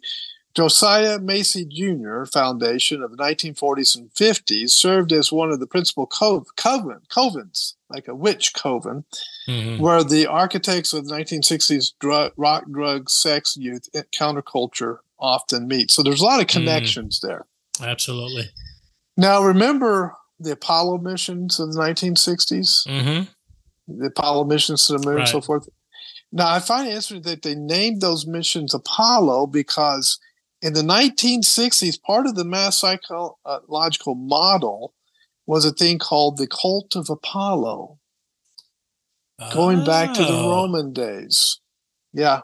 [0.54, 2.24] Josiah Macy Jr.
[2.24, 7.74] Foundation of the 1940s and 50s served as one of the principal co- coven, covens,
[7.90, 9.04] like a witch coven,
[9.48, 9.80] Mhm.
[9.80, 15.90] where the architects of the 1960s drug, rock, drug, sex, youth, counterculture often meet.
[15.90, 17.46] So there's a lot of connections there.
[17.82, 18.50] Absolutely.
[19.16, 23.98] Now, remember the Apollo missions of the 1960s, Mm-hmm.
[24.00, 25.68] the Apollo missions to the moon and so forth.
[26.32, 30.18] Now, I find it interesting that they named those missions Apollo because
[30.60, 34.92] in the 1960s, part of the mass psychological model
[35.46, 37.98] was a thing called the cult of Apollo,
[39.52, 41.60] going back to the Oh, Roman days.
[42.12, 42.40] Yeah,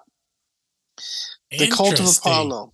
[1.59, 2.07] the cult of.
[2.19, 2.73] Apollo.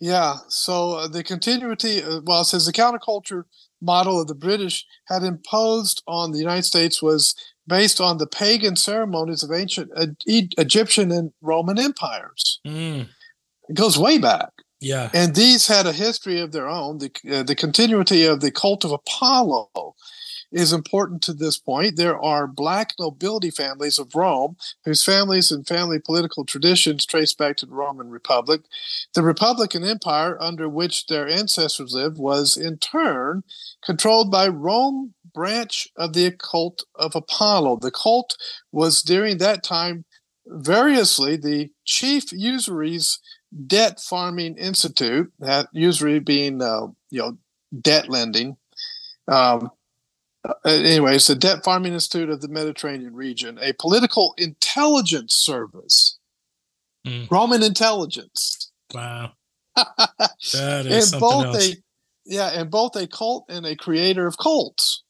[0.00, 3.44] Yeah, so uh, the continuity, uh, well, it says the counterculture
[3.80, 7.34] model of the British had imposed on the United States was
[7.66, 12.60] based on the pagan ceremonies of ancient uh, E- Egyptian and Roman empires.
[12.66, 13.08] Mm,
[13.68, 14.50] It goes way back.
[14.80, 15.08] yeah.
[15.14, 16.98] And these had a history of their own.
[16.98, 19.70] The, uh, the continuity of the cult of Apollo
[20.52, 21.96] is important to this point.
[21.96, 27.56] There are black nobility families of Rome whose families and family political traditions trace back
[27.58, 28.62] to the Roman Republic.
[29.14, 33.42] The Republican Empire under which their ancestors lived was in turn
[33.84, 37.78] controlled by Rome branch of the cult of Apollo.
[37.82, 38.36] The cult
[38.72, 40.04] was during that time
[40.46, 43.18] variously the chief usuries
[43.66, 47.36] debt farming institute that usury being uh, you know
[47.80, 48.56] debt lending
[49.28, 49.70] um,
[50.48, 56.18] uh, anyways the debt farming institute of the mediterranean region a political intelligence service
[57.06, 57.30] Mm.
[57.30, 59.32] roman intelligence Wow.
[59.76, 61.68] That is and something both else.
[61.68, 61.76] a
[62.24, 65.04] yeah and both a cult and a creator of cults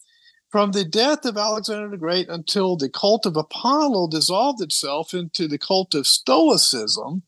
[0.50, 5.48] from the death of alexander the great until the cult of apollo dissolved itself into
[5.48, 7.22] the cult of stoicism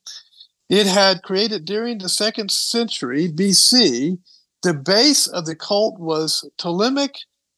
[0.68, 4.18] it had created during the second century bc
[4.62, 7.14] the base of the cult was ptolemaic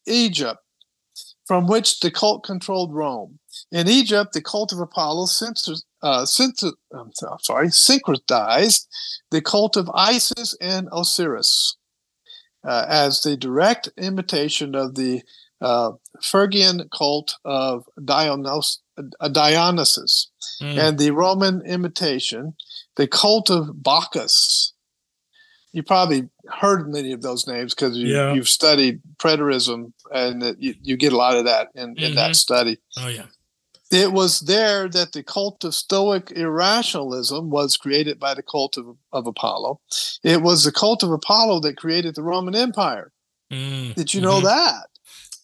[0.06, 0.60] egypt
[1.46, 3.38] from which the cult controlled rome
[3.72, 5.26] in egypt the cult of apollo
[6.02, 6.26] uh,
[6.92, 8.86] I'm sorry, syncretized
[9.30, 11.76] the cult of Isis and Osiris
[12.66, 15.22] uh, as the direct imitation of the
[15.60, 15.92] uh,
[16.22, 18.78] Phrygian cult of Dionys,
[19.32, 20.28] Dionysus,
[20.60, 20.78] Mm.
[20.78, 22.54] and the Roman imitation,
[22.96, 24.74] the cult of Bacchus.
[25.72, 28.32] You probably heard many of those names because you, Yeah.
[28.34, 32.36] you've studied preterism, and you, you get a lot of that in, in that Mhm.
[32.36, 32.78] study.
[32.98, 33.26] oh yeah.
[33.92, 38.96] It was there that the cult of Stoic irrationalism was created by the cult of,
[39.12, 39.80] of Apollo.
[40.22, 43.10] It was the cult of Apollo that created the Roman Empire.
[43.52, 44.44] Mm, Did you know mhm.
[44.44, 44.86] that?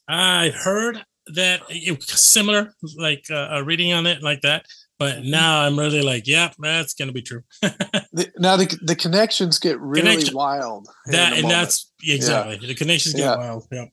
[0.08, 1.04] I heard
[1.34, 4.66] that it similar, like uh, a reading on it like that.
[4.98, 5.30] But Mm-hmm.
[5.30, 7.42] now I'm really like, yeah, that's gonna be true.
[7.62, 10.88] The- now the, the connections get really Connection- wild.
[11.06, 11.60] that and moment.
[11.60, 13.36] that's exactly the connections get Yeah.
[13.36, 13.66] wild.
[13.70, 13.84] Yeah.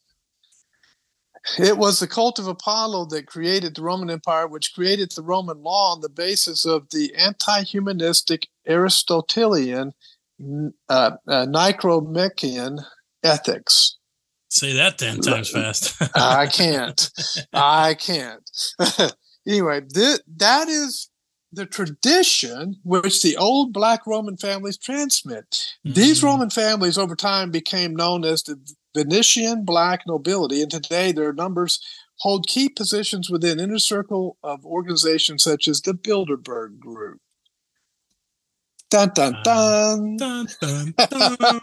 [1.59, 5.61] It was the cult of Apollo that created the Roman Empire, which created the Roman
[5.61, 9.91] law on the basis of the anti-humanistic Aristotelian
[10.87, 12.79] uh, uh, Nicomachean
[13.25, 13.97] ethics.
[14.49, 15.95] Say that ten times fast.
[16.15, 17.09] I can't.
[17.53, 18.49] I can't.
[19.47, 21.09] anyway, th- that is
[21.51, 25.73] the tradition which the old black Roman families transmit.
[25.83, 26.23] These Mhm.
[26.23, 28.59] Roman families over time became known as the
[28.95, 31.79] Venetian black nobility, and today their numbers
[32.19, 37.19] hold key positions within inner circle of organizations such as the Bilderberg Group.
[38.93, 40.17] Dun dun uh, dun.
[40.17, 41.61] Dun, dun, dun.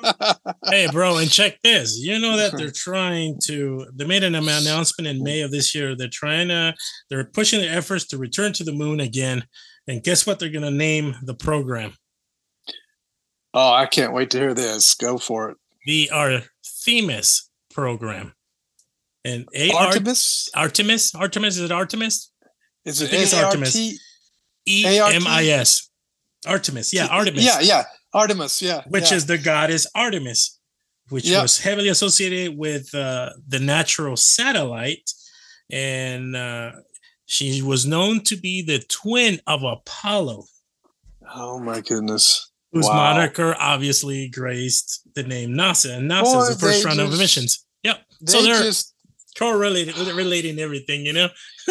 [0.67, 1.99] hey, bro, and check this.
[1.99, 3.87] You know that they're trying to.
[3.95, 5.95] They made an announcement in May of this year.
[5.97, 6.75] They're trying to.
[7.09, 9.45] They're pushing their efforts to return to the moon again.
[9.87, 10.39] And guess what?
[10.39, 11.95] They're going to name the program
[13.55, 14.95] oh, I can't wait to hear this.
[14.95, 15.57] Go for it.
[15.87, 18.35] the Artemis program.
[19.25, 20.51] And A Artemis?
[20.55, 21.15] Artemis.
[21.15, 22.33] Artemis is it Artemis?
[22.85, 23.77] Is I it think it's Artemis.
[23.77, 23.99] A-R-T?
[24.67, 25.90] E M I S.
[26.47, 26.93] Artemis.
[26.93, 27.45] Yeah, Artemis.
[27.45, 27.85] Yeah, yeah.
[28.13, 28.83] Artemis, yeah.
[28.89, 29.17] which yeah.
[29.17, 30.59] is the goddess Artemis,
[31.11, 31.43] which Yep.
[31.43, 35.11] was heavily associated with uh, the natural satellite.
[35.71, 36.73] And uh,
[37.27, 40.45] she was known to be the twin of Apollo,
[41.33, 42.51] Oh my goodness.
[42.73, 42.95] whose Wow.
[43.15, 45.97] moniker obviously graced the name NASA.
[45.97, 47.65] And NASA Boy, is the first round of just- emissions.
[47.85, 47.99] Yep.
[48.23, 48.93] They so they're just
[49.39, 51.29] correlated, relating everything, you know?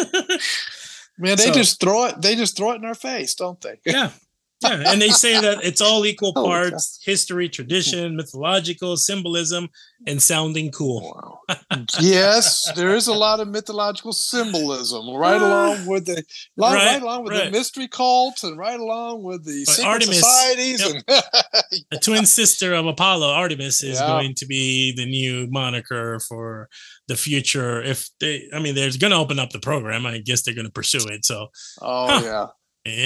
[1.18, 3.78] man, they So- just throw it they just throw it in our face, don't they?
[3.84, 4.10] yeah.
[4.62, 9.68] Yeah, and they say that it's all equal Oh, parts history, tradition, mythological, symbolism,
[10.06, 11.40] and sounding cool.
[11.48, 11.56] Wow.
[12.00, 15.46] yes, there is a lot of mythological symbolism right ah.
[15.74, 16.22] along with the
[16.58, 19.88] right, Right, right along with the mystery cults and right along with the But secret
[19.90, 21.02] Artemis- societies yep.
[21.08, 24.06] and the twin sister of Apollo, Artemis, is Yeah.
[24.08, 26.68] going to be the new moniker for
[27.08, 27.82] the future.
[27.82, 30.04] If they, I mean, they're going to open up the program.
[30.06, 31.24] I guess they're going to pursue it.
[31.24, 31.48] So
[31.80, 32.22] Oh Huh.
[32.24, 32.46] yeah.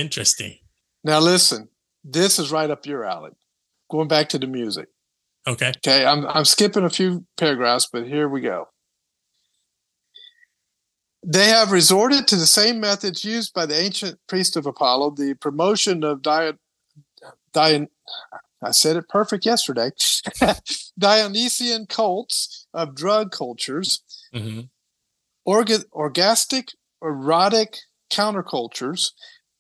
[0.01, 0.59] interesting.
[1.05, 1.69] Now listen,
[2.03, 3.33] this is right up your alley.
[3.91, 4.89] Going back to the music.
[5.47, 5.73] Okay.
[5.77, 8.69] Okay, I'm I'm skipping a few paragraphs, but here we go.
[11.27, 15.35] They have resorted to the same methods used by the ancient priest of Apollo, the
[15.35, 16.59] promotion of diet
[17.53, 17.89] Dion
[18.63, 19.91] I said it perfect yesterday.
[20.99, 24.03] Dionysian cults of drug cultures,
[24.33, 24.63] hmm
[25.47, 26.71] orga- orgastic,
[27.03, 27.77] erotic
[28.11, 29.11] countercultures,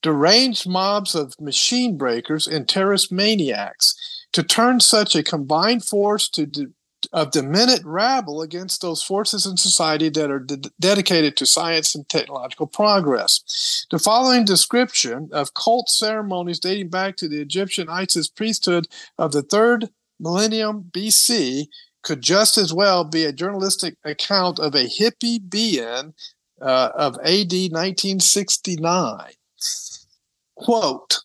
[0.04, 3.96] deranged mobs of machine breakers, and terrorist maniacs.
[4.34, 6.66] To turn such a combined force to de-
[7.12, 12.08] of diminutive rabble against those forces in society that are de- dedicated to science and
[12.08, 13.86] technological progress.
[13.90, 18.88] The following description of cult ceremonies dating back to the Egyptian Isis priesthood
[19.18, 19.88] of the third
[20.18, 21.66] millennium BC
[22.02, 26.12] could just as well be a journalistic account of a hippie being
[26.60, 29.32] uh, of AD 1969.
[30.56, 31.20] Quote,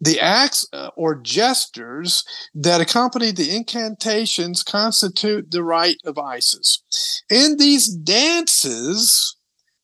[0.00, 2.22] the acts uh, or gestures
[2.54, 6.82] that accompany the incantations constitute the rite of Isis.
[7.28, 9.36] In these dances,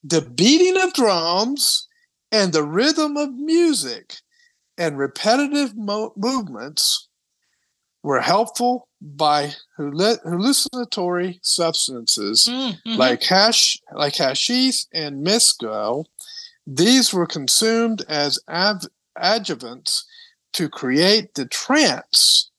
[0.04, 1.88] the beating of drums
[2.30, 4.14] and the rhythm of music
[4.78, 7.08] and repetitive mo- movements
[8.04, 12.94] were helpful by hallu- hallucinatory substances Mm-hmm.
[12.96, 16.06] like hash, like hashish and mescal.
[16.66, 18.86] These were consumed as av-
[19.18, 20.04] adjuvants
[20.54, 22.50] to create the trance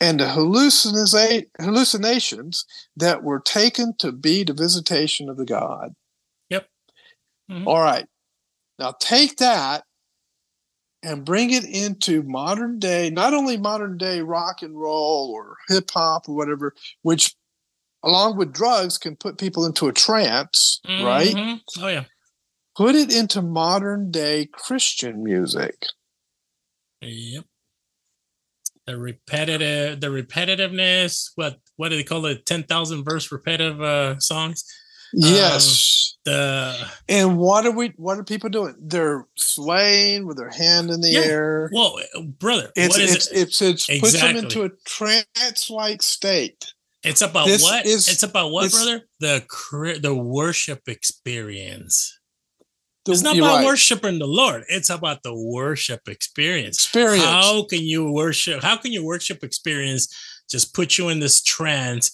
[0.00, 2.64] and the hallucina- hallucinations
[2.96, 5.94] that were taken to be the visitation of the god.
[6.50, 6.68] Yep.
[7.50, 7.66] Mhm.
[7.66, 8.06] All right.
[8.78, 9.84] Now take that
[11.02, 15.90] and bring it into modern day, not only modern day rock and roll or hip
[15.90, 17.34] hop or whatever, which
[18.04, 21.34] along with drugs can put people into a trance, right?
[21.34, 21.60] Mhm.
[21.80, 22.04] Oh yeah.
[22.76, 25.74] Put it into modern day Christian music.
[27.00, 27.44] Yep.
[28.86, 31.30] The repetitive, the repetitiveness.
[31.36, 32.46] What what do they call it?
[32.46, 34.64] Ten thousand verse repetitive uh, songs.
[35.12, 36.16] Yes.
[36.24, 36.74] The
[37.08, 37.92] and what are we?
[37.96, 38.74] What are people doing?
[38.80, 41.20] They're swaying with their hand in the Yeah.
[41.20, 41.70] air.
[41.72, 41.98] well,
[42.38, 43.38] brother, It's what is it's, it?
[43.38, 46.64] it's it's puts them into a trance-like state.
[47.04, 47.84] It's about this what?
[47.84, 49.02] is- it's about what, brother?
[49.20, 49.44] The
[50.02, 52.18] the worship experience.
[53.04, 53.64] The- It's not about right.
[53.66, 54.64] worshiping the Lord.
[54.68, 56.76] It's about the worship experience.
[56.78, 57.24] experience.
[57.24, 58.62] How can you worship?
[58.62, 60.08] How can your worship experience
[60.50, 62.12] just put you in this trance?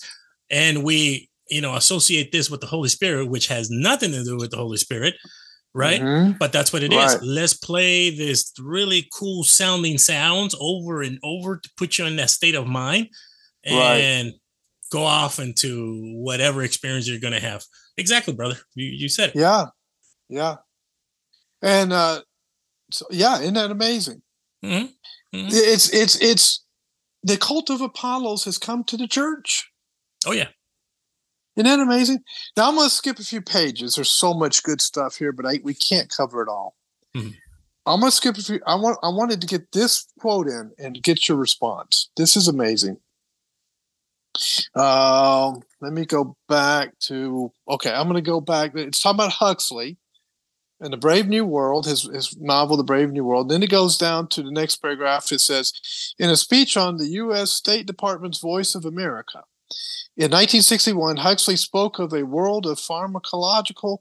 [0.50, 4.36] And we, you know, associate this with the Holy Spirit, which has nothing to do
[4.38, 5.14] with the Holy Spirit,
[5.74, 6.00] right?
[6.00, 6.38] Mhm.
[6.38, 6.96] But that's what it is.
[6.96, 7.22] Right.
[7.22, 12.30] Let's play this really cool sounding sounds over and over to put you in that
[12.30, 13.08] state of mind
[13.66, 13.98] Right.
[14.00, 14.32] and
[14.90, 17.62] go off into whatever experience you're going to have.
[17.98, 18.58] Exactly, brother.
[18.74, 19.36] You, you said it.
[19.36, 19.66] Yeah,
[20.30, 20.56] yeah,
[21.62, 22.22] and uh,
[22.90, 24.22] so yeah, isn't that amazing?
[24.64, 24.92] Mhm.
[25.34, 25.48] Mhm.
[25.52, 26.64] It's it's it's
[27.22, 29.70] the cult of Apollos has come to the church.
[30.26, 30.48] Oh, yeah.
[31.56, 32.20] Isn't that amazing?
[32.56, 33.94] Now I'm going to skip a few pages.
[33.94, 36.76] There's so much good stuff here, but I, we can't cover it all.
[37.16, 37.34] Mhm.
[37.86, 38.60] I'm going to skip a few.
[38.66, 42.10] I want I wanted to get this quote in and get your response.
[42.16, 42.98] This is amazing.
[44.74, 47.92] Um, let me go back to okay.
[47.92, 48.72] I'm going to go back.
[48.74, 49.96] It's talking about Huxley
[50.80, 53.48] and the Brave New World, his his novel, The Brave New World.
[53.48, 55.32] Then it goes down to the next paragraph.
[55.32, 55.72] It says,
[56.18, 57.50] in a speech on the U.S.
[57.50, 59.42] State Department's Voice of America.
[60.16, 63.98] In 1961, Huxley spoke of a world of pharmacological,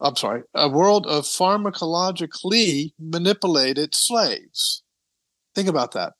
[0.00, 4.82] I'm sorry, a world of pharmacologically manipulated slaves.
[5.54, 6.12] Think about that.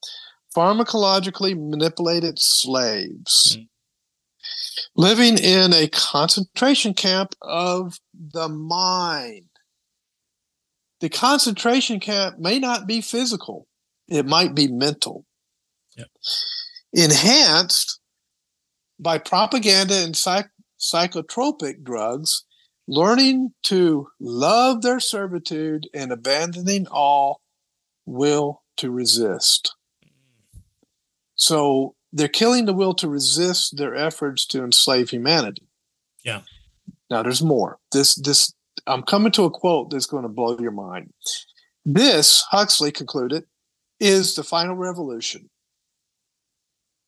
[0.56, 3.68] Pharmacologically manipulated slaves Mm.
[4.96, 9.46] living in a concentration camp of the mind.
[11.02, 13.66] The concentration camp may not be physical,
[14.06, 15.26] it might be mental.
[15.96, 16.08] Yep.
[16.92, 17.98] Enhanced
[19.00, 22.44] by propaganda and psych- psychotropic drugs,
[22.86, 27.40] learning to love their servitude and abandoning all
[28.06, 29.74] will to resist.
[31.34, 35.66] So they're killing the will to resist their efforts to enslave humanity.
[36.22, 36.42] Yeah.
[37.10, 37.80] Now there's more.
[37.90, 38.54] This this
[38.86, 41.12] I'm coming to a quote that's going to blow your mind.
[41.84, 43.44] This, Huxley concluded,
[44.00, 45.50] is the final revolution,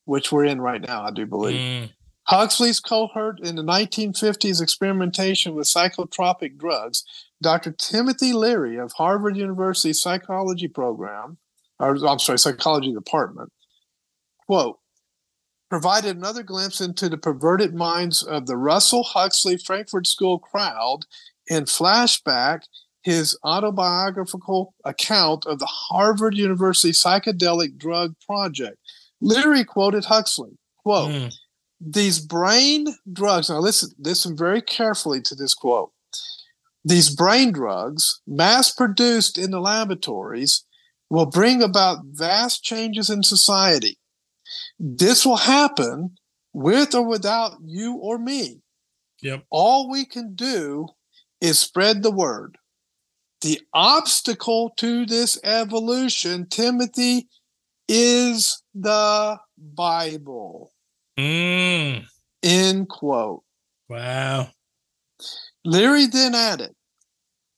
[0.05, 1.59] which we're in right now, I do believe.
[1.59, 1.89] Mm,
[2.23, 7.03] Huxley's cohort in the 1950s experimentation with psychotropic drugs,
[7.41, 7.71] Dr.
[7.71, 11.37] Timothy Leary of Harvard University Psychology Program,
[11.79, 13.51] or I'm sorry, Psychology Department,
[14.47, 14.79] quote,
[15.69, 21.05] provided another glimpse into the perverted minds of the Russell Huxley Frankfurt School crowd
[21.47, 22.61] in flashback
[23.03, 28.77] his autobiographical account of the Harvard University psychedelic drug project.
[29.21, 31.33] Leary quoted Huxley, quote, mm,
[31.79, 35.91] these brain drugs now listen listen very carefully to this quote
[36.83, 40.63] these brain drugs mass produced in the laboratories
[41.09, 43.97] will bring about vast changes in society
[44.79, 46.15] this will happen
[46.53, 48.61] with or without you or me
[49.21, 49.43] Yep.
[49.49, 50.87] all we can do
[51.41, 52.57] is spread the word
[53.41, 57.27] the obstacle to this evolution timothy
[57.87, 60.71] is the bible
[61.17, 62.05] mm.
[62.45, 63.41] End quote.
[63.89, 64.49] Wow.
[65.65, 66.75] Leary then added,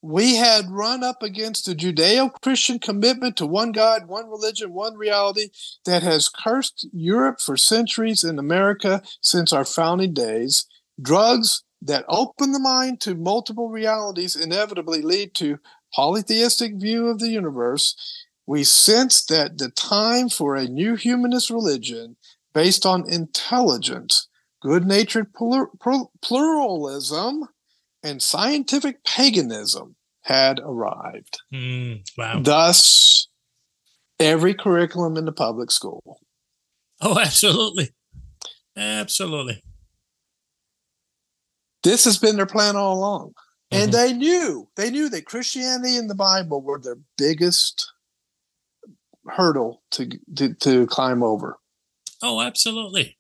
[0.02, 4.96] We had run up against the Judeo Christian commitment to one God, one religion, one
[4.96, 5.50] reality
[5.84, 10.66] that has cursed Europe for centuries and America since our founding days.
[11.02, 15.60] Drugs that open the mind to multiple realities inevitably lead to
[15.94, 17.96] polytheistic view of the universe.
[18.46, 22.18] We sense that the time for a new humanist religion
[22.54, 24.28] based on intelligence
[24.62, 25.34] good natured
[26.22, 27.48] pluralism
[28.04, 31.40] and scientific paganism had arrived.
[31.54, 32.42] Mm, wow.
[32.42, 33.28] Thus,
[34.20, 36.20] every curriculum in the public school.
[37.02, 37.90] Oh, absolutely.
[38.76, 39.64] Absolutely.
[41.88, 43.34] This has been their plan all along.
[43.72, 43.94] And Mhm.
[43.94, 47.90] they knew, they knew that Christianity and the Bible were their biggest
[49.26, 51.58] hurdle to to, to climb over.
[52.22, 53.18] Oh, absolutely.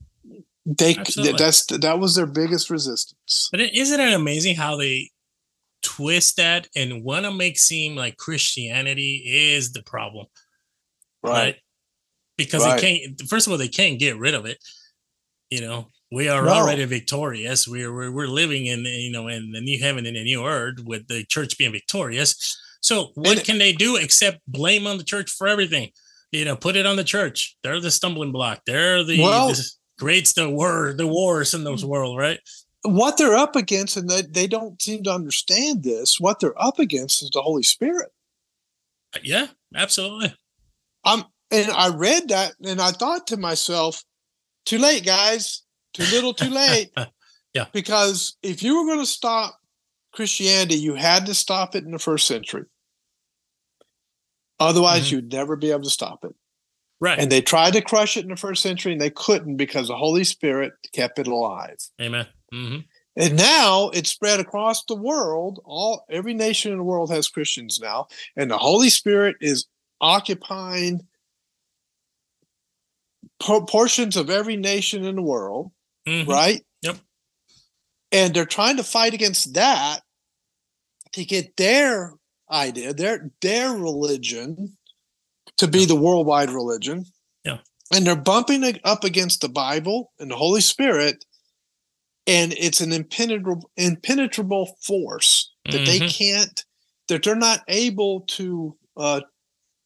[0.65, 1.38] They Absolutely.
[1.38, 3.47] that's that was their biggest resistance.
[3.51, 5.11] But isn't it amazing how they
[5.82, 10.28] twist that and want to make seem like Christianity is the problem,
[11.22, 11.61] Because Right.
[12.38, 13.30] Because they can't.
[13.30, 14.57] First of all, they can't get rid of it.
[15.49, 16.51] You know, we are No.
[16.51, 17.67] already victorious.
[17.67, 20.79] We're, we're we're living in you know in the new heaven and the new earth
[20.83, 22.57] with the church being victorious.
[22.81, 25.91] So what And- can they do except blame on the church for everything?
[26.31, 27.57] You know, put it on the church.
[27.63, 28.61] They're the stumbling block.
[28.65, 32.39] They're the Well- this creates the war the wars in this world, right?
[32.83, 36.79] what they're up against, and they, they don't seem to understand this, what they're up
[36.79, 38.13] against is the Holy Spirit.
[39.23, 40.33] Yeah, absolutely.
[41.03, 44.03] I'm and I read that and I thought to myself,
[44.65, 45.63] too late, guys.
[45.97, 46.91] Too little, too late.
[47.53, 47.65] Yeah.
[47.73, 49.59] Because if you were going to stop
[50.13, 52.65] Christianity, you had to stop it in the first century.
[54.59, 55.11] Otherwise, Mhm.
[55.11, 56.35] you'd never be able to stop it.
[56.99, 57.17] Right.
[57.17, 59.95] And they tried to crush it in the first century and they couldn't because the
[59.97, 61.77] Holy Spirit kept it alive.
[61.99, 62.27] Amen.
[62.51, 62.79] hmm
[63.15, 65.59] And now it's spread across the world.
[65.65, 69.65] All every nation in the world has Christians now, and the Holy Spirit is
[69.99, 71.07] occupying
[73.39, 75.71] portions of every nation in the world,
[76.07, 76.61] hmm right?
[76.81, 76.97] Yep.
[78.11, 80.01] And they're trying to fight against that
[81.13, 82.13] to get their
[82.51, 84.77] idea, their their religion,
[85.57, 87.05] to be the worldwide religion.
[87.43, 87.59] Yeah.
[87.93, 91.25] And they're bumping it up against the Bible and the Holy Spirit,
[92.25, 96.09] and it's an impenetrable impenetrable force that they Mhm.
[96.09, 96.65] can't
[97.07, 99.21] that they're not able to uh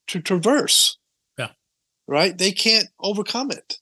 [0.08, 0.98] to traverse.
[1.38, 1.52] Yeah.
[2.08, 2.38] Right?
[2.38, 3.80] They can't overcome it.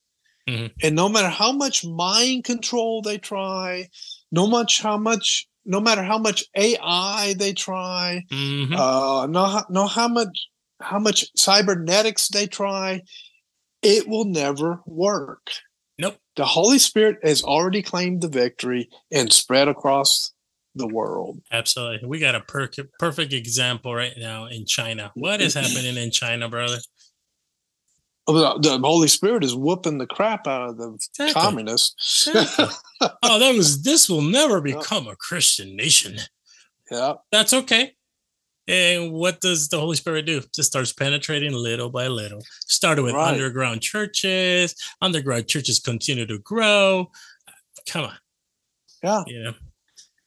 [0.50, 0.72] Mhm.
[0.82, 3.88] And no matter how much mind control they try,
[4.32, 9.88] no much how much no matter how much AI they try, hmm uh no no
[9.88, 10.48] how much
[10.82, 13.02] how much cybernetics they try,
[13.82, 15.52] it will never work.
[15.98, 16.18] Nope.
[16.36, 20.32] The Holy Spirit has already claimed the victory and spread across
[20.76, 21.42] the world.
[21.52, 22.08] Absolutely.
[22.08, 25.12] We got a per- perfect example right now in China.
[25.16, 26.78] What is happening in China, brother?
[28.32, 31.34] Oh, the, the Holy Spirit is whooping the crap out of the Exactly.
[31.34, 32.28] communists.
[32.28, 32.68] Exactly.
[33.24, 36.18] oh, that was this will never become a Christian nation.
[36.92, 37.14] Yeah.
[37.32, 37.94] That's okay.
[38.68, 40.42] And what does the Holy Spirit do?
[40.54, 42.42] Just starts penetrating little by little.
[42.68, 43.34] Started with Right.
[43.34, 44.76] underground churches.
[45.02, 47.10] Underground churches continue to grow.
[47.88, 48.14] Come on.
[49.04, 49.24] Yeah.
[49.26, 49.54] You know.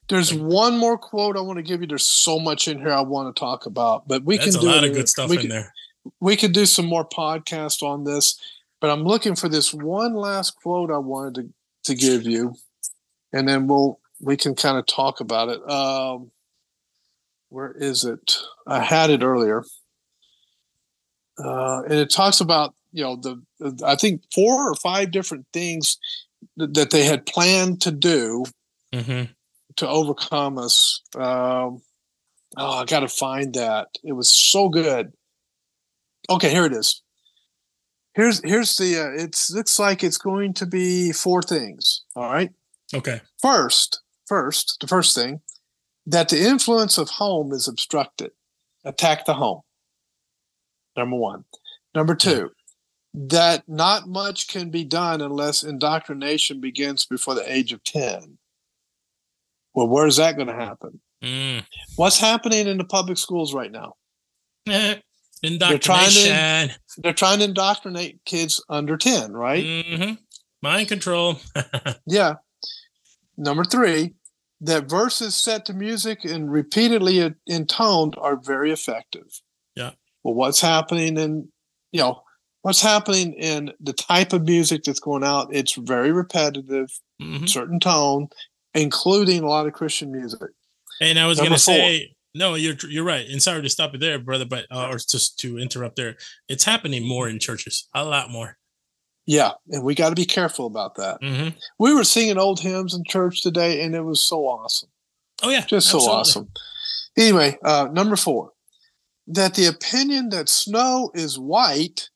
[0.09, 1.87] There's one more quote I want to give you.
[1.87, 4.61] There's so much in here I want to talk about, but we That's can a
[4.61, 5.73] do lot it of good stuff we in can- there.
[6.21, 8.41] We could do some more podcasts on this,
[8.81, 12.55] but I'm looking for this one last quote I wanted to, to give you,
[13.33, 15.71] and then we'll we can kind of talk about it.
[15.71, 16.31] Um,
[17.49, 18.37] where is it?
[18.67, 19.65] I had it earlier,
[21.43, 23.43] uh, and it talks about you know the,
[23.85, 25.99] I think four or five different things
[26.57, 28.45] that, that they had planned to do
[28.93, 29.25] hmm
[29.77, 31.03] to overcome us.
[31.15, 31.83] Um,
[32.57, 33.89] oh, I got to find that.
[34.05, 35.13] It was so good.
[36.33, 37.03] Okay, here it is.
[38.15, 38.99] Here's here's the.
[38.99, 42.03] Uh, it's looks like it's going to be four things.
[42.15, 42.51] All right.
[42.95, 43.21] Okay.
[43.41, 45.41] First, first, the first thing
[46.07, 48.33] that the influence of home is obstructed.
[48.85, 49.61] Attack the home.
[50.97, 51.45] Number one.
[51.95, 52.51] Number two,
[53.15, 58.39] that not much can be done unless indoctrination begins before the age of 10.
[59.75, 61.01] Well, where's that going to happen?
[61.23, 61.65] Mm.
[61.97, 63.95] What's happening in the public schools right now?
[65.43, 66.29] Eh, trying to-
[66.99, 69.65] They're trying to indoctrinate kids under 10, right?
[69.87, 70.13] hmm
[70.63, 71.41] Mind control.
[72.07, 72.35] Yeah.
[73.37, 74.13] Number three,
[74.61, 79.41] that verses set to music and repeatedly intoned are very effective.
[79.75, 79.93] Yeah.
[80.23, 81.49] Well, what's happening in,
[81.91, 82.23] you know,
[82.61, 85.49] what's happening in the type of music that's going out?
[85.53, 86.91] It's very repetitive,
[87.21, 87.49] Mhm.
[87.49, 88.29] certain tone,
[88.75, 90.51] including a lot of Christian music.
[91.01, 93.29] And I was gonna say, no, you're you're right.
[93.29, 96.17] And sorry to stop you there, brother, but uh, or just to interrupt there,
[96.49, 98.59] it's happening more in churches, a lot more.
[99.27, 99.53] Yeah.
[99.71, 101.19] And we got to be careful about that.
[101.23, 104.91] hmm We were singing old hymns in church today, and it was so awesome.
[105.43, 106.49] Oh yeah, just so awesome.
[107.17, 108.53] Anyway, uh, number four,
[109.27, 112.09] that the opinion that snow is white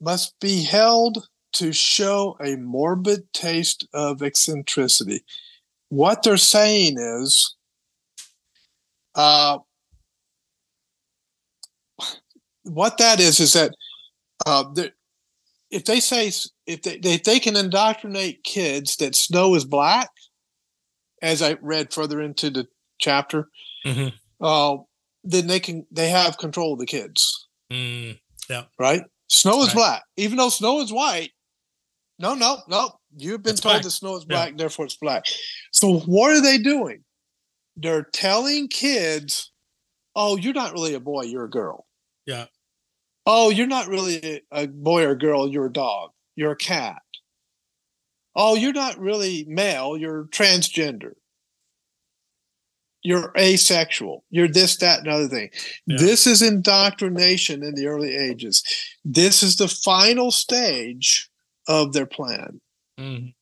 [0.00, 5.22] must be held to show a morbid taste of eccentricity.
[5.88, 7.56] What they're saying is,
[9.14, 9.58] uh,
[12.64, 13.74] what that is is that
[14.46, 14.64] uh,
[15.70, 16.30] if they say
[16.66, 20.08] if they if they can indoctrinate kids that snow is black,
[21.22, 22.66] as I read further into the
[23.00, 23.48] chapter,
[23.86, 24.12] Mhm.
[24.40, 24.76] uh,
[25.24, 28.18] then they can they have control of the kids, Mm,
[28.78, 29.02] right?
[29.28, 29.74] Snow is Right.
[29.74, 31.32] black, even though snow is white.
[32.18, 32.98] No, no, no.
[33.16, 33.82] You've been It's told black.
[33.84, 34.34] that snow is Yeah.
[34.34, 35.24] black, therefore it's black.
[35.72, 37.04] So what are they doing?
[37.76, 39.52] They're telling kids,
[40.14, 41.86] "Oh, you're not really a boy; you're a girl."
[42.26, 42.46] Yeah.
[43.26, 46.10] Oh, you're not really a, boy or girl; you're a dog.
[46.36, 47.02] You're a cat.
[48.34, 51.12] Oh, you're not really male; you're transgender.
[53.02, 54.24] You're asexual.
[54.30, 55.50] You're this, that, and other thing.
[55.86, 55.96] Yeah.
[55.98, 58.62] This is indoctrination in the early ages.
[59.04, 61.30] This is the final stage
[61.66, 62.60] of their plan.
[62.98, 63.34] mhm.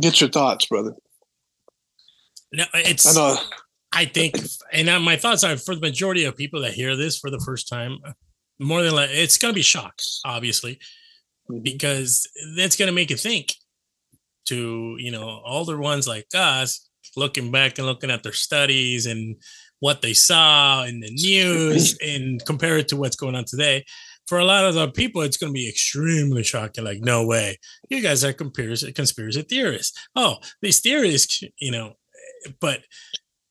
[0.00, 0.94] Get your thoughts, brother.
[2.52, 3.06] No, it's.
[3.16, 3.36] I know.
[3.94, 4.36] I think,
[4.72, 7.68] and my thoughts are for the majority of people that hear this for the first
[7.68, 7.98] time,
[8.58, 9.94] more than like it's going to be shock,
[10.24, 10.78] obviously,
[11.50, 11.62] Mhm.
[11.62, 12.26] because
[12.56, 13.54] that's going to make you think.
[14.46, 19.36] To you know, older ones like us, looking back and looking at their studies and
[19.78, 23.84] what they saw in the news, and compare it to what's going on today.
[24.26, 26.82] For a lot of the people, it's going to be extremely shocking.
[26.84, 29.96] Like, no way, you guys are conspiracy conspiracy theorists.
[30.16, 31.94] Oh, these theorists, you know,
[32.60, 32.80] but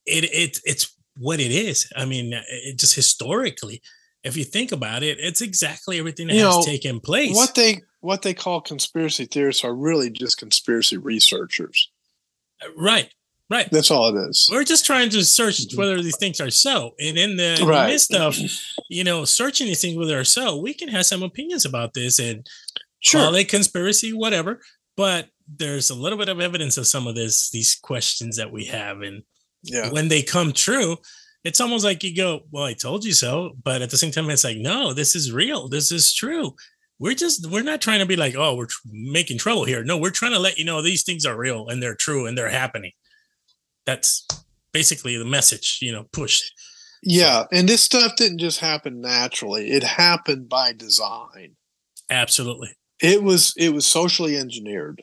[0.05, 1.91] it it it's what it is.
[1.95, 3.81] I mean, it just historically,
[4.23, 7.35] if you think about it, it's exactly everything that You has know, taken place.
[7.35, 11.91] What they what they call conspiracy theorists are really just conspiracy researchers.
[12.77, 13.09] right,
[13.49, 13.67] right.
[13.71, 14.47] That's all it is.
[14.51, 15.77] We're just trying to search Mhm.
[15.77, 18.37] whether these things are so, and in the, in the midst of
[18.89, 22.19] you know searching these things whether they're so, we can have some opinions about this
[22.19, 22.47] and
[23.03, 23.21] Sure.
[23.21, 24.61] call it conspiracy, whatever.
[24.95, 28.66] But there's a little bit of evidence of some of this these questions that we
[28.66, 29.24] have, and
[29.64, 29.89] Yeah.
[29.91, 30.97] when they come true,
[31.43, 33.52] it's almost like you go, Well, I told you so.
[33.64, 35.68] But at the same time, it's like, No, this is real.
[35.68, 36.56] This is true.
[36.99, 39.84] We're just, we're not trying to be like, Oh, we're tr- making trouble here.
[39.84, 42.38] No, we're trying to let you know these things are real and they're true and
[42.38, 42.91] they're happening.
[43.86, 44.26] That's
[44.72, 46.52] basically the message, you know, pushed.
[47.04, 47.45] Yeah.
[47.52, 49.72] And this stuff didn't just happen naturally.
[49.72, 51.56] It happened by design.
[52.10, 52.70] Absolutely.
[53.02, 55.02] It was it was socially engineered.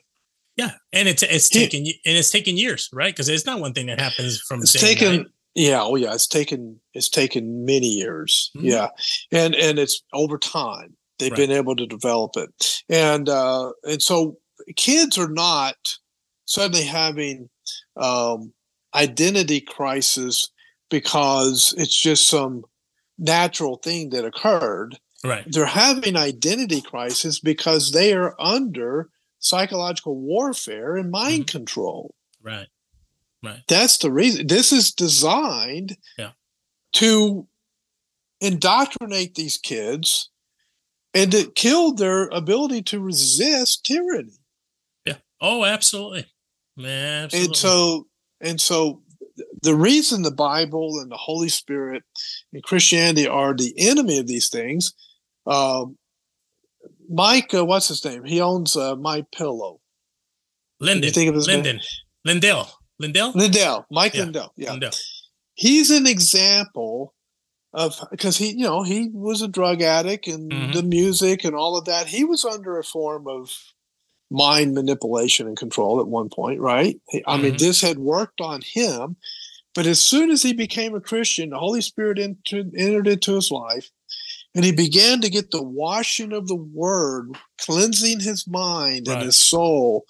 [0.58, 0.72] Yeah.
[0.92, 3.14] And it's, it's taken, and it's taken years, right?
[3.14, 6.78] Because it's not one thing that happens from It's taken yeah, oh yeah, it's taken
[6.94, 8.50] it's taken many years.
[8.56, 8.64] Mhm.
[8.64, 8.88] Yeah.
[9.32, 10.96] And and it's over time.
[11.18, 11.36] They've Right.
[11.38, 12.50] been able to develop it.
[12.88, 14.36] And uh and so
[14.76, 15.76] kids are not
[16.44, 17.48] suddenly having
[17.96, 18.52] um
[18.94, 20.50] identity crisis
[20.90, 22.62] because it's just some
[23.18, 24.98] natural thing that occurred.
[25.24, 25.44] Right.
[25.46, 31.50] They're having identity crisis because they are under psychological warfare and mind Mhm.
[31.52, 32.14] control.
[32.42, 32.68] Right.
[33.42, 33.62] Right.
[33.68, 34.46] That's the reason.
[34.48, 36.32] This is designed Yeah.
[36.94, 37.46] to
[38.40, 40.30] indoctrinate these kids
[41.14, 44.38] and to kill their ability to resist tyranny.
[45.04, 45.18] Yeah.
[45.40, 46.26] Oh, absolutely.
[46.76, 47.46] Man, absolutely.
[47.48, 48.08] And so,
[48.40, 49.02] and so,
[49.62, 52.02] the reason the Bible and the Holy Spirit
[52.52, 54.92] and Christianity are the enemy of these things.
[55.46, 55.96] Um,
[57.08, 58.24] Mike, uh, what's his name?
[58.24, 59.80] He owns uh, My Pillow.
[60.80, 61.10] Linden.
[61.12, 61.64] think of his name?
[62.24, 62.68] Lindell.
[63.00, 63.32] Lindell?
[63.34, 64.52] Lindell, Mike Yeah, Lindell.
[64.56, 64.90] Yeah, Lindell.
[65.54, 67.14] he's an example
[67.74, 70.72] of because he you know he was a drug addict and Mhm.
[70.72, 73.52] the music and all of that he was under a form of
[74.30, 77.58] mind manipulation and control at one point right i mean Mhm.
[77.58, 79.16] this had worked on him
[79.74, 83.50] but as soon as he became a christian the holy spirit entered, entered into his
[83.50, 83.90] life
[84.54, 89.16] and he began to get the washing of the word cleansing his mind Right.
[89.18, 90.04] and his soul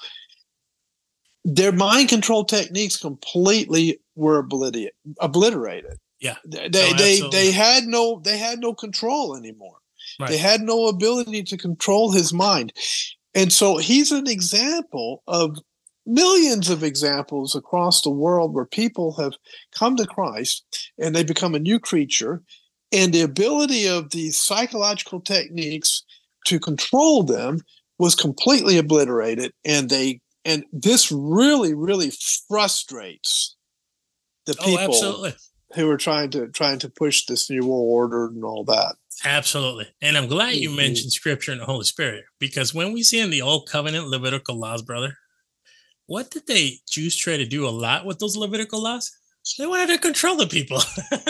[1.45, 6.37] their mind control techniques completely were obliterated obliterated Yeah.
[6.45, 9.77] they No, they, they had no they had no control anymore
[10.21, 10.31] Right.
[10.31, 12.73] they had no ability to control his mind
[13.35, 15.59] and so he's an example of
[16.07, 19.35] millions of examples across the world where people have
[19.73, 20.65] come to christ
[20.99, 22.43] and they become a new creature
[22.93, 26.03] and the ability of these psychological techniques
[26.47, 27.61] to control them
[27.99, 32.11] was completely obliterated and they and this really really
[32.49, 33.57] frustrates
[34.47, 35.35] the Oh, people absolutely.
[35.75, 38.97] who are trying to trying to push this new world order and all that.
[39.25, 39.89] Absolutely.
[40.01, 40.77] And I'm glad you Mhm.
[40.77, 44.57] mentioned scripture and the Holy Spirit because when we see in the old covenant Levitical
[44.59, 45.19] laws, brother,
[46.07, 49.11] what did they Jews try to do a lot with those Levitical laws?
[49.59, 50.81] They wanted to control the people,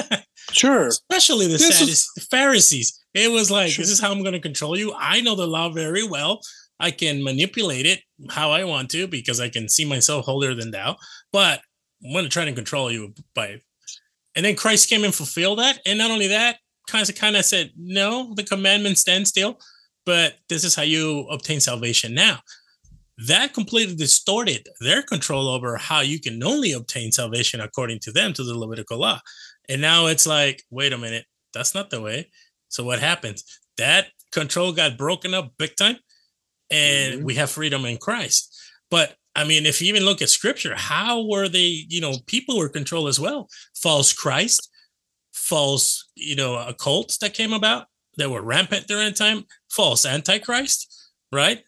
[0.52, 0.86] Sure.
[0.86, 3.04] especially the This Sadducees, Pharisees.
[3.14, 3.82] It was like, Sure.
[3.82, 4.94] this is how I'm going to control you.
[4.98, 6.40] I know the law very well.
[6.80, 8.00] I can manipulate it
[8.30, 10.96] how I want to because I can see myself holier than thou.
[11.32, 11.60] But
[12.04, 13.60] I'm going to try to control you by.
[14.36, 15.80] And then Christ came and fulfilled that.
[15.84, 16.58] And not only that,
[16.88, 19.58] kind of kind of said, no, the commandments stand still,
[20.06, 22.38] but this is how you obtain salvation now.
[23.26, 28.32] That completely distorted their control over how you can only obtain salvation according to them,
[28.34, 29.20] to the Levitical law.
[29.68, 32.30] And now it's like, wait a minute, that's not the way.
[32.68, 33.44] So what happens?
[33.76, 35.96] That control got broken up big time,
[36.70, 37.24] and Mhm.
[37.24, 38.54] we have freedom in Christ.
[38.90, 42.56] But I mean, if you even look at scripture, how were they, you know, people
[42.58, 43.48] were controlled as well.
[43.74, 44.68] False Christ,
[45.32, 50.92] false, you know, occults that came about that were rampant during time, false antichrist,
[51.32, 51.62] right?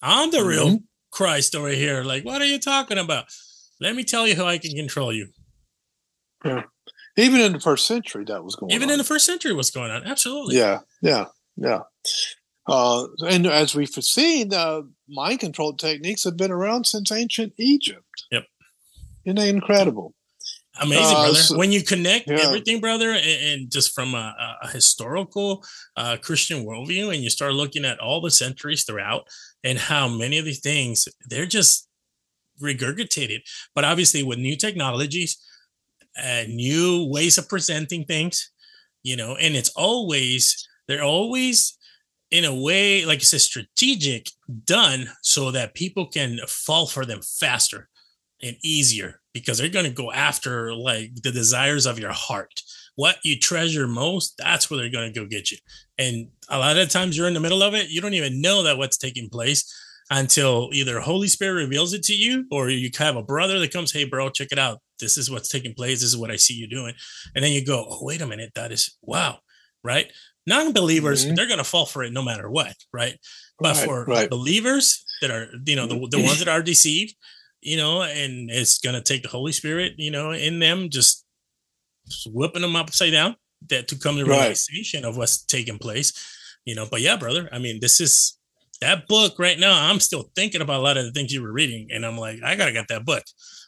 [0.00, 0.82] I'm the real Mhm.
[1.12, 2.02] Christ over here.
[2.02, 3.26] Like, what are you talking about?
[3.80, 5.28] Let me tell you how I can control you.
[7.16, 8.92] Even in the first century, that was going Even on.
[8.94, 10.02] in the first century, what's going on?
[10.04, 10.56] Absolutely.
[10.56, 11.80] yeah, yeah, yeah.
[12.66, 18.04] Uh, and as we've seen, uh, mind control techniques have been around since ancient Egypt.
[18.30, 18.44] Yep.
[19.26, 20.14] Isn't that incredible?
[20.80, 21.34] Amazing, Uh, brother.
[21.34, 22.38] so- when you connect yeah.
[22.40, 25.62] everything, brother, and, and just from a, a historical
[25.96, 29.26] uh, Christian worldview, and you start looking at all the centuries throughout,
[29.64, 31.88] and how many of these things they're just
[32.60, 33.40] regurgitated.
[33.74, 35.38] But obviously, with new technologies,
[36.22, 38.50] uh, new ways of presenting things,
[39.02, 41.76] you know, and it's always they're always
[42.30, 44.30] in a way, like you said, strategic,
[44.64, 47.88] done so that people can fall for them faster
[48.42, 52.62] and easier because they're going to go after like the desires of your heart.
[52.96, 55.58] What you treasure most, that's where they're going to go get you.
[55.98, 58.62] And a lot of times you're in the middle of it, you don't even know
[58.64, 59.64] that what's taking place
[60.10, 63.92] until either Holy Spirit reveals it to you or you have a brother that comes,
[63.92, 64.78] Hey, bro, check it out.
[65.00, 66.00] This is what's taking place.
[66.00, 66.94] This is what I see you doing.
[67.34, 68.52] And then you go, Oh, wait a minute.
[68.54, 69.38] That is wow.
[69.82, 70.12] Right.
[70.46, 71.36] Non believers, Mhm.
[71.36, 72.74] they're going to fall for it no matter what.
[72.92, 73.16] Right.
[73.58, 74.28] But Right, for right.
[74.28, 77.14] believers that are, you know, the, the ones that are deceived,
[77.60, 81.21] you know, and it's going to take the Holy Spirit, you know, in them, just
[82.26, 83.36] whipping them upside down
[83.68, 84.40] that to come to Right.
[84.40, 86.12] realization of what's taking place,
[86.64, 86.86] you know.
[86.90, 88.36] But yeah, brother, I mean, this is
[88.80, 89.88] that book right now.
[89.88, 92.42] I'm still thinking about a lot of the things you were reading, and I'm like,
[92.42, 93.22] I gotta get that book.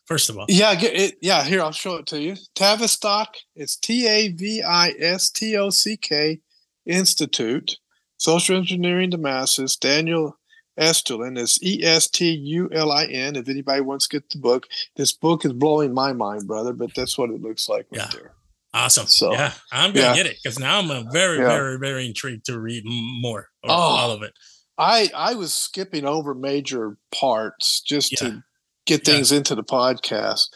[0.07, 1.15] First of all, Yeah, get it.
[1.23, 2.37] Yeah, here I'll show it to you.
[2.55, 3.37] Tavistock.
[3.57, 6.41] It's T A V I S T O C K
[6.85, 7.79] Institute,
[8.19, 9.77] Social Engineering The Masses.
[9.77, 10.37] Daniel
[10.79, 13.37] Estulin is E S T U L I N.
[13.37, 14.67] If anybody wants to get the book,
[14.97, 16.73] this book is blowing my mind, brother.
[16.73, 18.09] But that's what it looks like right Yeah.
[18.13, 18.35] there.
[18.73, 19.07] awesome.
[19.07, 20.15] So, yeah, I'm gonna yeah.
[20.17, 21.49] get it because now I'm very, Yeah.
[21.49, 23.73] very, very intrigued to read more of Oh.
[23.75, 24.33] all of it.
[24.77, 28.19] I I was skipping over major parts just Yeah.
[28.31, 28.43] to
[28.87, 30.49] get things into the podcast.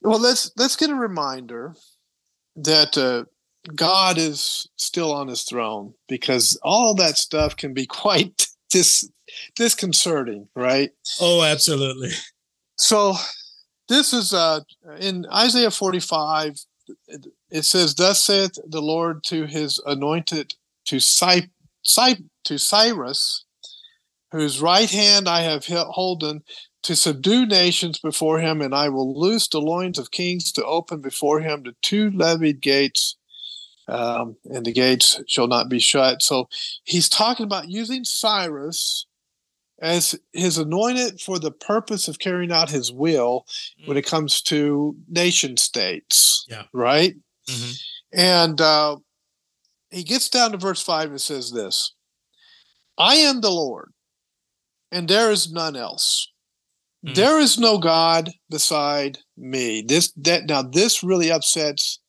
[0.00, 1.74] Well, let's let's get a reminder
[2.56, 3.24] that uh,
[3.74, 9.08] God is still on His throne because all that stuff can be quite dis
[9.54, 10.90] disconcerting, right?
[11.20, 12.10] Oh, absolutely.
[12.76, 13.14] So
[13.88, 14.60] this is uh
[14.98, 16.56] in Isaiah 45
[17.50, 20.54] it, says thus saith the Lord to his anointed
[20.86, 21.48] to Cy,
[21.82, 23.44] Cy, to Cyrus
[24.30, 26.42] whose right hand I have holden
[26.82, 31.00] to subdue nations before him and I will loose the loins of kings to open
[31.00, 33.16] before him the two leaved gates
[33.88, 36.48] um, and the gates shall not be shut so
[36.84, 39.06] he's talking about using Cyrus
[39.80, 43.44] as his anointed for the purpose of carrying out his will
[43.84, 46.46] when it comes to nation states.
[46.48, 46.64] Yeah.
[46.72, 47.14] Right.
[47.48, 47.82] Mhm.
[48.12, 48.96] And uh,
[49.90, 51.92] he gets down to verse five and says this
[52.98, 53.92] I am the Lord,
[54.90, 56.32] and there is none else.
[57.04, 57.14] Mm.
[57.14, 59.82] There is no God beside me.
[59.86, 62.00] This that now this really upsets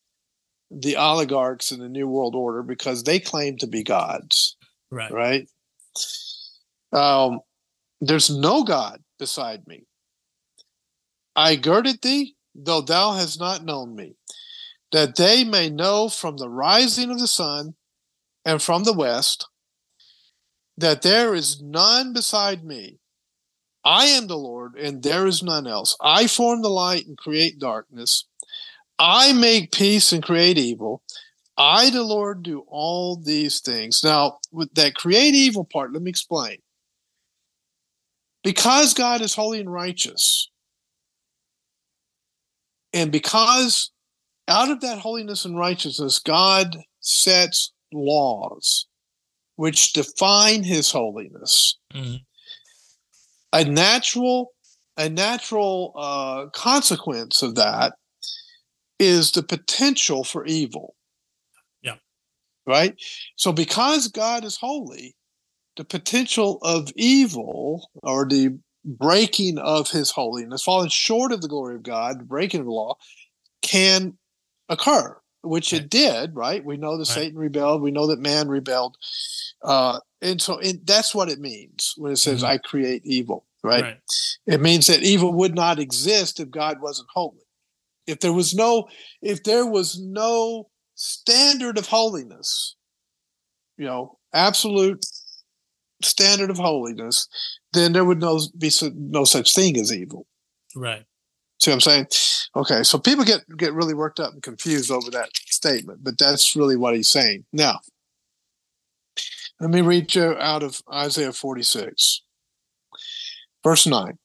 [0.70, 4.58] the oligarchs in the New World Order because they claim to be gods
[4.92, 5.12] Right.
[5.12, 5.50] right?
[6.92, 7.42] Um,
[8.00, 9.84] there's no God beside me.
[11.36, 14.16] I girded thee, though thou hast not known me,
[14.92, 17.76] that they may know from the rising of the sun
[18.46, 19.48] and from the west
[20.78, 23.00] that there is none beside me.
[23.84, 25.96] I am the Lord, and there is none else.
[26.02, 28.26] I form the light and create darkness.
[29.00, 31.04] I make peace and create evil.
[31.58, 34.04] I, the Lord, do all these things.
[34.04, 36.58] Now, with that create evil part, let me explain.
[38.44, 40.50] Because God is holy and righteous,
[42.94, 43.92] and because
[44.48, 48.88] out of that holiness and righteousness, God sets laws
[49.56, 51.78] which define his holiness.
[51.94, 52.24] Mhm.
[53.52, 54.54] A natural,
[54.96, 57.94] a natural uh, consequence of that
[59.00, 60.96] is the potential for evil.
[61.82, 61.96] Yeah.
[62.66, 62.96] Right?
[63.36, 65.16] So because God is holy,
[65.76, 71.76] the potential of evil or the breaking of his holiness, falling short of the glory
[71.76, 72.96] of God, breaking of the law,
[73.62, 74.18] can
[74.70, 75.82] occur, which Right.
[75.84, 76.64] it did, right?
[76.64, 77.16] We know that Right.
[77.16, 78.98] Satan rebelled, we know that man rebelled.
[79.62, 82.48] Uh, and so it, that's what it means when it says, Mhm.
[82.48, 83.84] I create evil, right?
[83.84, 84.02] Right.
[84.46, 87.47] It means that evil would not exist if God wasn't holy.
[88.08, 88.88] If there was no,
[89.22, 92.76] if there was no standard of holiness,
[93.78, 95.06] you know, absolute
[96.02, 97.28] standard of holiness,
[97.74, 100.26] then there would no be no such thing as evil.
[100.76, 101.04] Right.
[101.60, 102.08] See what I'm saying?
[102.56, 106.56] Okay, so people get get really worked up and confused over that statement, but that's
[106.56, 107.46] really what he's saying.
[107.52, 107.80] Now,
[109.60, 112.22] let me read you out of Isaiah 46,
[113.64, 114.18] verse 9.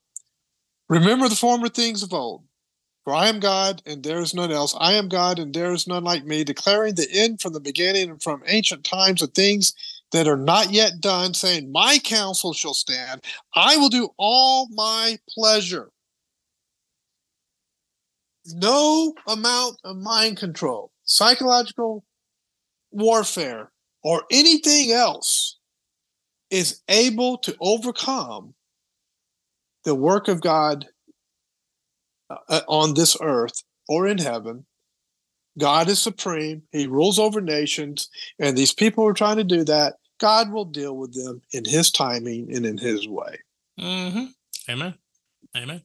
[0.91, 2.45] Remember the former things of old,
[3.05, 4.77] for I am God and there is none else.
[4.79, 8.11] I am God and there is none like me, declaring the end from the beginning
[8.11, 9.75] and from ancient times of things
[10.13, 13.23] that are not yet done, saying, My counsel shall stand.
[13.55, 15.91] I will do all my pleasure.
[18.47, 22.05] no amount of mind control, psychological
[22.91, 23.71] warfare,
[24.03, 25.59] or anything else
[26.51, 28.55] is able to overcome
[29.85, 30.87] the work of God
[32.49, 34.65] uh, on this earth or in heaven.
[35.59, 36.63] God is supreme.
[36.73, 38.09] He rules over nations.
[38.39, 41.91] And these people are trying to do that, God will deal with them in his
[41.91, 43.39] timing and in his way.
[43.79, 44.27] Mm-hmm.
[44.71, 44.95] Amen.
[45.57, 45.83] Amen.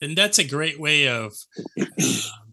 [0.00, 1.32] And that's a great way of
[1.80, 1.86] uh,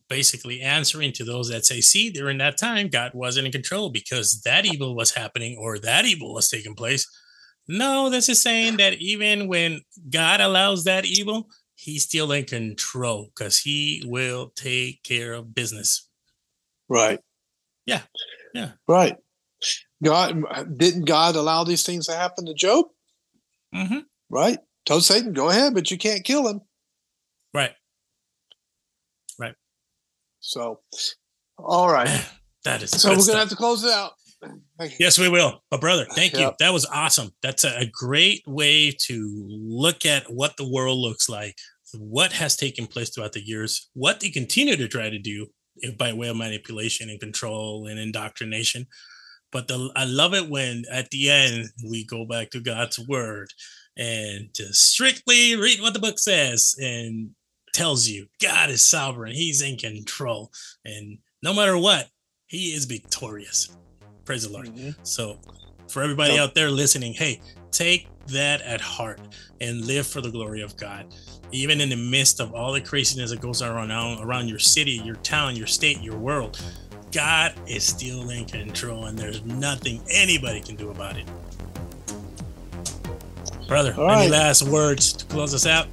[0.10, 4.42] basically answering to those that say, see, during that time, God wasn't in control because
[4.42, 7.08] that evil was happening or that evil was taking place.
[7.68, 13.31] No, this is saying that even when God allows that evil, he's still in control
[13.35, 16.10] because he will take care of business.
[16.89, 17.19] Right.
[17.85, 18.02] Yeah.
[18.53, 18.72] Yeah.
[18.88, 19.18] Right.
[20.03, 20.43] God
[20.77, 22.85] didn't God allow these things to happen to Job?
[23.73, 23.99] Mm-hmm.
[24.30, 24.60] Right.
[24.85, 26.61] Told Satan, go ahead, but you can't kill him.
[27.53, 27.73] Right.
[29.39, 29.56] Right.
[30.39, 30.81] So,
[31.57, 32.26] all right.
[32.64, 34.14] that is so we're gonna have to close it out.
[34.99, 35.64] Yes, we will.
[35.72, 36.41] But brother, thank Yep.
[36.41, 36.52] you.
[36.60, 37.31] That was awesome.
[37.41, 41.56] That's a, great way to look at what the world looks like,
[41.97, 45.47] what has taken place throughout the years, what they continue to try to do
[45.77, 48.88] if by way of manipulation and control and indoctrination.
[49.52, 53.49] But the, I love it when at the end we go back to God's word
[53.97, 57.31] and just strictly read what the book says and
[57.73, 60.52] tells you God is sovereign, He's in control,
[60.84, 62.10] and no matter what,
[62.47, 63.69] He is victorious.
[64.26, 64.68] Praise the Lord.
[64.68, 64.95] Mhm.
[65.03, 65.38] So,
[65.88, 67.39] for everybody out there listening, hey,
[67.72, 69.19] take that at heart
[69.61, 71.06] and live for the glory of God.
[71.52, 75.15] Even in the midst of all the craziness that goes around around your city, your
[75.18, 76.60] town, your state, your world,
[77.11, 81.26] God is still in control, and there's nothing anybody can do about it.
[83.68, 84.31] Brother, All any right.
[84.31, 85.88] last words to close us out?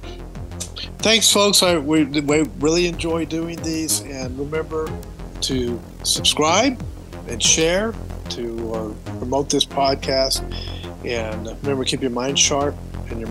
[0.99, 1.63] Thanks, folks.
[1.63, 4.01] I, we, we really enjoy doing these.
[4.01, 4.89] And remember
[5.41, 6.81] to subscribe
[7.27, 7.93] and share
[8.35, 10.41] to uh, promote this podcast.
[11.05, 12.75] And remember, keep your mind sharp
[13.09, 13.29] and your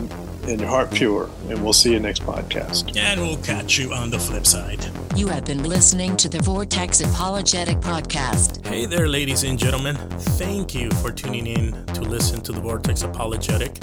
[0.49, 1.31] and your heart pure.
[1.49, 2.97] And we'll see you next podcast.
[2.97, 4.85] And we'll catch you on the flip side.
[5.17, 8.67] You have been listening to the Vortex Apologetic Podcast.
[8.67, 9.97] Hey there, ladies and gentlemen.
[10.19, 13.79] Thank you for tuning in to listen to the Vortex Apologetic.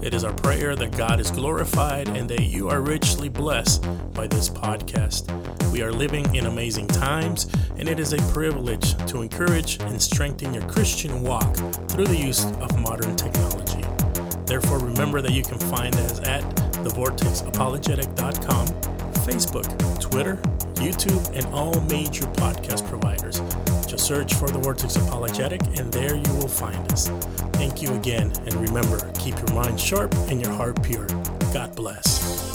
[0.00, 3.84] It is our prayer that God is glorified and that you are richly blessed
[4.14, 5.26] by this podcast.
[5.72, 10.54] We are living in amazing times, and it is a privilege to encourage and strengthen
[10.54, 11.56] your Christian walk
[11.88, 13.84] through the use of modern technology.
[14.46, 16.42] Therefore, remember that you can find us at
[16.84, 18.66] thevortexapologetic.com,
[19.26, 20.36] Facebook, Twitter,
[20.74, 23.42] YouTube, and all major podcast providers.
[23.98, 27.08] Search for the Vortex Apologetic, and there you will find us.
[27.54, 31.06] Thank you again, and remember, keep your mind sharp and your heart pure.
[31.52, 32.47] God bless.